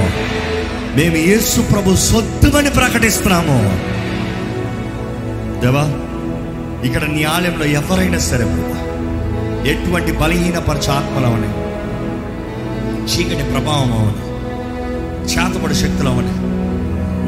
మేము 0.97 1.17
యేసు 1.29 1.59
ప్రభు 1.71 1.95
సొత్తుమని 2.09 2.69
ప్రకటిస్తున్నాము. 2.69 3.57
దేవా 5.63 5.85
ఇక్కడ 6.87 7.03
నీ 7.13 7.23
ఆలయంలో 7.33 7.65
ఎవరైనా 7.79 8.19
సరే 8.29 8.45
ప్రభా 8.53 8.79
ఎటువంటి 9.71 10.11
బలహీనపరచ 10.21 10.87
ఆత్మలవని 10.97 11.49
చీకటి 13.09 13.45
ప్రభావం 13.51 13.91
అవని 13.99 14.23
చేతపడి 15.31 15.75
శక్తులవని 15.75 16.35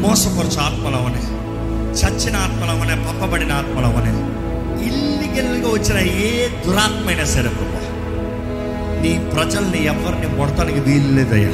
మోసపరచు 0.03 0.59
ఆత్మలవని 0.67 1.23
చచ్చిన 1.99 2.35
ఆత్మలవని 2.45 2.95
పంపబడిన 3.05 3.51
ఆత్మలవని 3.51 4.13
ఇల్లిగల్గా 4.87 5.69
వచ్చిన 5.73 5.97
ఏ 5.97 6.29
దురాత్మైనా 6.65 7.25
సరే 7.25 7.49
ప్రభా 7.49 7.81
నీ 9.01 9.19
ప్రజల్ని 9.33 9.85
ఎవరిని 9.85 10.27
మొడతానికి 10.37 10.79
వీలు 10.79 11.11
లేదయ్యా. 11.13 11.51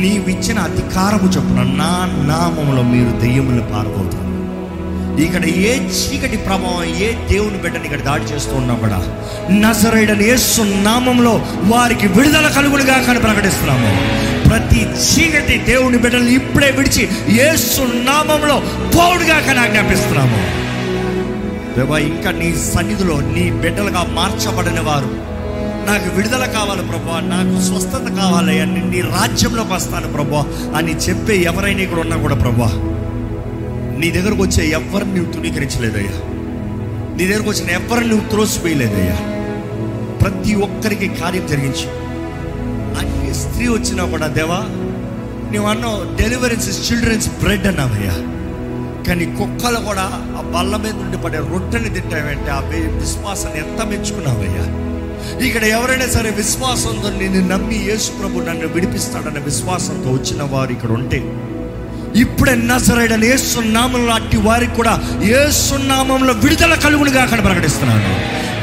నీవిచ్చిన 0.00 0.58
అధికారము 0.58 1.28
చొప్పున 1.28 1.62
నా 1.76 1.92
నామంలో 2.26 2.82
మీరు 2.82 3.20
దెయ్యములను 3.20 3.72
పారుకోతారు 3.72 4.28
ఇక్కడ 5.24 5.44
ఏ 5.44 5.72
చీకటి 5.96 6.36
ప్రభావం 6.36 6.84
ఏ 6.84 7.08
దేవుని 7.28 7.58
బిడ్డని 7.58 7.84
ఇక్కడ 7.84 8.00
దాడి 8.00 8.24
చేస్తూ 8.24 8.54
ఉన్నా 8.54 8.74
కూడా 8.74 8.98
నజరైడని 9.50 10.24
యేసు 10.24 10.62
నామంలో 10.62 11.34
వారికి 11.62 12.06
విడుదల 12.06 12.48
కలుగులుగా 12.48 13.02
కానీ 13.06 13.18
ప్రకటిస్తున్నాము. 13.18 13.90
ప్రతి 14.48 14.80
చీకటి 15.06 15.58
దేవుని 15.58 15.98
బిడ్డలు 15.98 16.30
ఇప్పుడే 16.30 16.70
విడిచి 16.70 17.08
యేసు 17.28 17.82
నామంలో 17.82 18.56
పౌడుగా 18.96 19.40
కానీ 19.40 19.58
ఆజ్ఞాపిస్తున్నాము. 19.58 20.40
ప్రభా 21.74 21.98
ఇంకా 21.98 22.30
నీ 22.30 22.54
సన్నిధిలో 22.74 23.20
నీ 23.20 23.50
బిడ్డలుగా 23.50 24.02
మార్చబడిన 24.14 24.80
వారు 24.80 25.10
నాకు 25.86 26.16
విడుదల 26.16 26.44
కావాలి 26.46 26.88
ప్రభా 26.88 27.20
నాకు 27.20 27.60
స్వస్థత 27.64 28.16
కావాలి 28.16 28.60
అని 28.60 28.82
నీ 28.90 29.00
రాజ్యంలోకి 29.00 29.72
వస్తాను 29.72 30.12
ప్రభా. 30.12 30.42
అని 30.76 30.92
చెప్పే 30.92 31.36
ఎవరైనా 31.42 31.80
ఇక్కడ 31.80 31.98
ఉన్నా 31.98 32.16
కూడా 32.16 32.34
ప్రభా 32.34 32.70
నీ 33.98 34.10
దగ్గరకు 34.10 34.42
వచ్చే 34.42 34.68
ఎవరిని 34.68 35.14
నువ్వు 35.14 35.32
తృణీకరించలేదయ్యా. 35.32 36.14
నీ 37.16 37.26
దగ్గరకు 37.26 37.48
వచ్చిన 37.48 37.70
ఎవరిని 37.70 38.08
నువ్వు 38.08 38.28
త్రోసిపోయలేదయ్యా 38.28 39.16
ప్రతి 40.22 40.54
ఒక్కరికి 40.54 41.08
కార్యం 41.08 41.46
జరిగించు. 41.46 41.88
అన్ని 43.00 43.34
స్త్రీ 43.34 43.68
వచ్చినా 43.68 44.04
కూడా 44.04 44.26
దేవా 44.26 44.60
నువ్వు 45.52 45.70
అన్నావు 45.70 46.16
డెలివరీస్ 46.16 46.90
చిల్డ్రన్స్ 46.90 47.28
బ్రెడ్ 47.42 47.66
అన్నావయ్యా. 47.66 48.14
కానీ 49.06 49.24
కుక్కలు 49.38 49.80
కూడా 49.84 50.04
ఆ 50.38 50.42
బల్ల 50.54 50.76
మీద 50.76 50.94
నుండి 50.94 51.16
పడే 51.16 51.38
రొట్టెని 51.52 51.88
తింటావంటే? 51.88 52.50
ఆ 52.50 52.60
విశ్వాసాన్ని 52.98 53.60
ఎంత 53.60 53.82
మెచ్చుకున్నావయ్యా? 53.82 54.64
ఇక్కడ 55.46 55.64
ఎవరైనా 55.64 56.06
సరే 56.06 56.30
విశ్వాసంతో 56.30 57.10
నేను 57.10 57.40
నమ్మి 57.48 57.76
యేసు 57.84 58.10
ప్రభు 58.12 58.40
నన్ను 58.40 58.68
విడిపిస్తాడన్న 58.68 59.38
విశ్వాసంతో 59.38 60.10
వచ్చిన 60.10 60.42
వారు 60.42 60.72
ఇక్కడ 60.72 60.92
ఉంటే 60.92 61.20
ఇప్పుడే 62.16 62.54
ఏ 62.54 63.24
ఏసునామంలో 63.24 64.12
అట్టి 64.12 64.36
వారికి 64.36 64.74
కూడా 64.74 64.94
ఏసునామంలో 65.22 66.32
విడుదల 66.32 66.74
కలుగునిగా 66.74 67.22
అక్కడ 67.22 67.44
ప్రకటిస్తున్నాను 67.44 68.10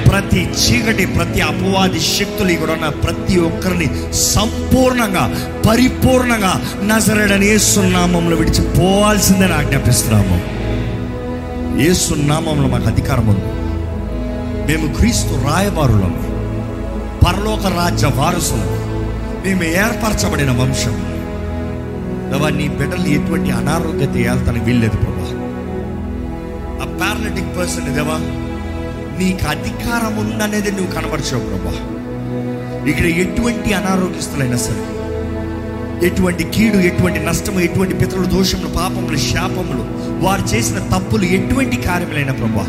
ప్రతి 0.10 0.42
చీకటి 0.60 1.06
ప్రతి 1.06 1.42
అపవాది 1.42 2.00
శక్తులు 2.00 2.50
ఇక్కడ 2.50 2.72
ఉన్న 2.72 2.88
ప్రతి 2.90 3.40
ఒక్కరిని 3.40 3.88
సంపూర్ణంగా 4.14 5.24
పరిపూర్ణంగా 5.70 6.54
నజరడని 6.84 7.48
ఏసునామంలో 7.48 8.38
విడిచి 8.38 8.64
పోవాల్సిందని 8.78 9.54
ఆజ్ఞాపిస్తున్నాము. 9.54 10.38
ఏసునామంలో 11.82 12.68
మాకు 12.68 12.88
అధికారం 12.88 13.28
ఉంది. 13.28 13.52
మేము 14.68 14.94
క్రీస్తు 14.94 15.34
రాయబారులము 15.48 16.24
పరలోక 17.26 17.66
రాజ్య 17.78 18.08
వారసులము 18.16 18.76
మేము 19.46 19.64
ఏర్పరచబడిన 19.64 20.52
వంశం. 20.52 20.96
దేవా 22.32 22.50
నీ 22.50 22.68
బిడ్డలు 22.68 23.08
ఎటువంటి 23.08 23.52
అనారోగ్యత 23.52 24.16
ఏళ్తానికి 24.18 24.66
వీల్లేదు 24.66 24.98
ప్రభా. 24.98 25.30
ఆ 26.84 26.88
పారాలిటిక్ 27.00 27.58
పర్సన్ 27.58 27.96
దేవా 27.96 28.18
నీకు 29.20 29.46
అధికారం 29.48 30.14
ఉందనేది 30.24 30.72
నువ్వు 30.72 30.92
కనబరిచావు 30.96 31.44
ప్రభా. 31.48 31.74
ఇక్కడ 32.90 33.08
ఎటువంటి 33.24 33.70
అనారోగ్యస్తులైనా 33.74 34.58
సరే 34.58 34.84
ఎటువంటి 36.08 36.44
కీడు 36.54 36.78
ఎటువంటి 36.90 37.20
నష్టము 37.20 37.60
ఎటువంటి 37.60 37.94
పితృల 37.94 38.26
దోషములు 38.26 38.70
పాపములు 38.76 39.20
శాపములు 39.26 39.84
వారు 40.22 40.44
చేసిన 40.52 40.80
తప్పులు 40.94 41.26
ఎటువంటి 41.38 41.78
కార్యములైన 41.88 42.34
ప్రభా 42.34 42.66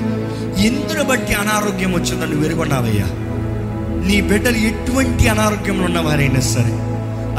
ఎందును 0.66 1.04
బట్టి 1.04 1.34
అనారోగ్యం 1.34 1.92
వచ్చిందని 1.94 2.38
వెరుగొన్నావయ్యా 2.40 3.08
నీ 4.06 4.16
బిడ్డలు 4.28 4.60
ఎటువంటి 4.68 5.24
అనారోగ్యంలో 5.28 5.84
ఉన్నవారైనా 5.86 6.42
సరే 6.50 6.74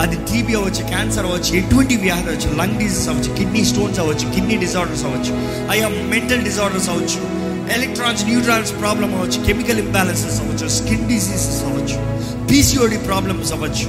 అది 0.01 0.17
టీబీ 0.27 0.53
అవ్వచ్చు 0.55 0.83
క్యాన్సర్ 0.89 1.25
అవ్వచ్చు 1.25 1.51
ఎటువంటి 1.59 1.95
వ్యాధి 2.03 2.27
అవ్వచ్చు 2.27 2.49
లంగ్ 2.59 2.79
డిజీస్ 2.79 3.07
అవ్వచ్చు 3.09 3.31
కిడ్నీ 3.37 3.61
స్టోన్స్ 3.71 3.99
అవ్వచ్చు 3.99 4.25
కిడ్నీ 4.35 4.55
డిజార్డర్స్ 4.57 5.03
అవ్వచ్చు 5.07 5.33
అయ్యా 5.71 5.87
మెంటల్ 6.11 6.43
డిజార్డర్స్ 6.43 6.89
అవ్వచ్చు 6.89 7.19
ఎలక్ట్రాన్స్ 7.75 8.25
న్యూట్రాన్స్ 8.25 8.71
ప్రాబ్లం 8.81 9.15
అవ్వచ్చు 9.15 9.45
కెమికల్ 9.45 9.79
ఇంబ్యాలెన్సెస్ 9.79 10.41
అవ్వచ్చు 10.41 10.67
స్కిన్ 10.67 11.07
డిసీజెస్ 11.07 11.63
అవ్వచ్చు 11.63 11.97
పీసీఓడి 12.49 12.97
ప్రాబ్లమ్స్ 12.97 13.53
అవ్వచ్చు 13.53 13.87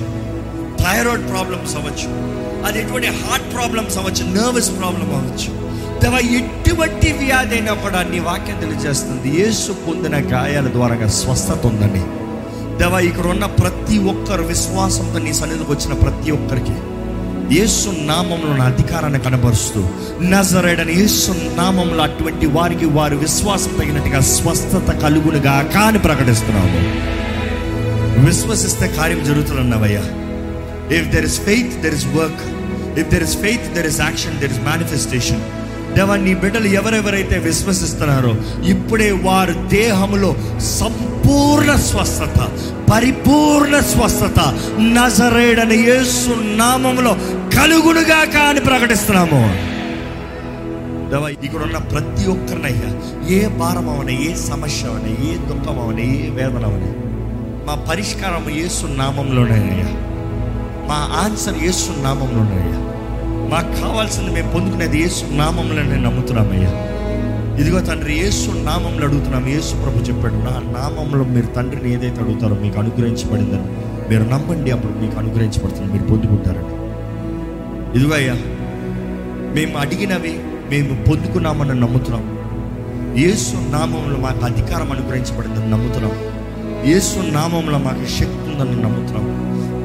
థైరాయిడ్ 0.83 1.31
ప్రాబ్లమ్స్ 1.31 1.77
అవ్వచ్చు 1.77 2.09
అది 2.67 2.79
ఎటువంటి 2.81 3.07
హార్ట్ 3.07 3.55
ప్రాబ్లమ్స్ 3.55 3.99
అవ్వచ్చు 3.99 4.25
నర్వస్ 4.25 4.71
ప్రాబ్లం 4.79 5.15
అవ్వచ్చు. 5.15 5.51
దేవా 6.03 6.19
ఎటువంటి 6.19 7.13
వ్యాధి 7.13 7.55
అయినా 7.55 7.73
కూడా 7.73 8.03
నీ 8.03 8.19
వాక్యం 8.19 8.61
తెలియజేస్తుంది. 8.61 9.41
యేసు 9.41 9.73
పొందిన 9.73 10.17
గాయాల 10.33 10.69
ద్వారా 10.69 11.09
స్వస్థత 11.09 11.67
ఉందని 11.67 12.05
దవా 12.79 13.01
ఇక్కడ 13.01 13.27
ఉన్న 13.27 13.47
ప్రతి 13.47 13.99
ఒక్కరు 13.99 14.43
విశ్వాసంతో 14.43 15.19
నీ 15.19 15.33
సన్నిధికి 15.33 15.71
వచ్చిన 15.73 15.93
ప్రతి 15.93 16.31
ఒక్కరికి 16.31 16.77
యేసు 17.51 17.91
నామంలో 17.91 18.57
నా 18.57 18.65
అధికారాన్ని 18.65 19.19
కనబరుస్తూ 19.19 19.81
నజరేడని 20.23 20.93
యేసు 20.93 21.31
నామంలో 21.31 22.03
అటువంటి 22.03 22.47
వారికి 22.47 22.85
వారి 22.87 23.17
విశ్వాసం 23.17 23.77
తగినట్టుగా 23.79 24.21
స్వస్థత 24.21 25.03
కలుగునుగా 25.03 25.71
కాని 25.75 25.99
ప్రకటిస్తున్నాము. 25.99 26.81
విశ్వసిస్తే 28.27 28.89
కార్యం 28.89 29.25
జరుగుతుందన్నవయ్యా. 29.25 30.03
If 30.97 31.09
there 31.09 31.25
is 31.25 31.41
faith 31.41 31.83
there 31.83 31.95
is 31.95 32.07
work 32.07 32.43
if 32.99 33.09
there 33.09 33.23
is 33.23 33.37
faith 33.37 33.75
there 33.75 33.87
is 33.87 34.01
action 34.01 34.41
there 34.41 34.53
is 34.53 34.61
manifestation 34.61 35.41
దేవా 35.95 36.17
నీ 36.17 36.35
బిడ్డలు 36.35 36.67
ఎవరెవరైతే 36.67 37.39
విశ్వసిస్తున్నారో 37.39 38.37
ఇప్పుడే 38.69 39.11
వారు 39.13 39.69
దేహంలో 39.69 40.37
సంపూర్ణ 40.61 41.12
స్వస్థత 41.27 42.39
పరిపూర్ణ 42.91 43.81
స్వస్థత 43.81 44.41
నజరేడని 44.79 45.75
యేసు 45.75 46.31
నామంలో 46.57 47.17
కలుగునుగా 47.59 48.25
కాని 48.25 48.61
ప్రకటిస్తున్నాము. 48.61 49.51
ఇక్కడ 51.43 51.63
ఉన్న 51.63 51.79
ప్రతి 51.79 52.27
ఒక్కరినయ్యా 52.27 52.91
ఏ 53.29 53.49
భారం 53.49 53.91
అవని 53.91 54.31
ఏ 54.31 54.35
సమస్య 54.35 54.89
అవని 54.89 55.11
ఏ 55.11 55.37
దుఃఖం 55.37 55.81
అవని 55.81 56.27
ఏ 56.27 56.31
వేదన 56.31 56.65
అవని 56.65 56.91
మా 57.67 57.75
పరిష్కారం 57.91 58.51
ఏసు 58.51 58.87
నామంలోనే 58.87 59.53
అయ్యా. 59.53 59.89
మా 60.89 61.09
ఆన్సర్ 61.25 61.55
ఏసు 61.65 61.93
నామంలోనే 62.03 62.63
అయ్యా. 62.63 62.79
మాకు 63.49 63.81
కావాల్సింది 63.83 64.31
మేము 64.31 64.51
పొందుకునేది 64.53 65.01
ఏసు 65.01 65.25
నామంలోనే 65.33 65.97
నమ్ముతున్నామయ్యా. 65.97 66.92
ఇదిగో 67.63 67.81
తండ్రి 67.81 68.15
యేసు 68.15 68.51
నామంలో 68.51 69.07
అడుగుతున్నాం. 69.07 69.49
యేసు 69.49 69.73
ప్రభు 69.75 69.99
చెప్పాడు 69.99 70.35
నా 70.35 70.55
నామంలో 70.77 71.25
మీరు 71.25 71.47
తండ్రిని 71.47 71.93
ఏదైతే 71.93 72.21
అడుగుతారో 72.21 72.55
మీకు 72.63 72.79
అనుగ్రహించబడిందని. 72.79 73.67
మీరు 74.11 74.23
నమ్మండి 74.23 74.71
అప్పుడు 74.71 74.93
మీకు 74.93 75.19
అనుగ్రహించబడుతుంది. 75.19 75.93
మీరు 75.93 76.05
పొందుకుంటారని. 76.05 76.73
ఇదిగో 77.99 78.15
అయ్యా 78.15 78.35
మేము 79.57 79.79
అడిగినవి 79.79 80.35
మేము 80.71 81.05
పొందుకున్నామని 81.05 81.81
నమ్ముతున్నాం. 81.81 82.25
యేసు 83.19 83.55
నామంలో 83.57 84.19
మాకు 84.19 84.45
అధికారం 84.45 84.93
అనుగ్రహించబడిందని 84.93 85.71
నమ్ముతున్నాం. 85.71 86.15
యేసు 86.91 87.19
నామంలో 87.19 87.79
మాకు 87.79 88.05
శక్తి 88.19 88.53
ఉందని 88.53 88.83
నమ్ముతున్నాం. 88.83 89.27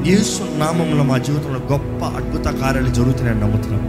యేసు 0.08 0.44
నామంలో 0.60 1.04
మా 1.04 1.18
జీవితంలో 1.18 1.60
గొప్ప 1.72 2.06
అద్భుత 2.06 2.46
కార్యాలు 2.62 2.94
జరుగుతున్నాయని 3.00 3.40
నమ్ముతున్నాం. 3.40 3.84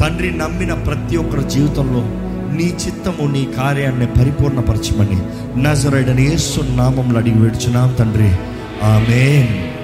తండ్రి 0.00 0.38
నమ్మిన 0.38 0.74
ప్రతి 0.74 1.16
ఒక్కరి 1.16 1.50
జీవితంలో 1.50 2.29
నీ 2.56 2.74
చిత్తము 2.86 3.26
నీ 3.26 3.48
కార్యాన్ని 3.56 4.06
పరిపూర్ణపరచమని. 4.06 5.18
నజరైడని 5.62 6.34
ఏసు 6.34 6.60
నామంలో 6.60 7.18
అడిగి 7.18 7.38
వేడుచున్నాం 7.38 7.94
తండ్రి. 7.98 8.32
ఆమెన్. 8.82 9.79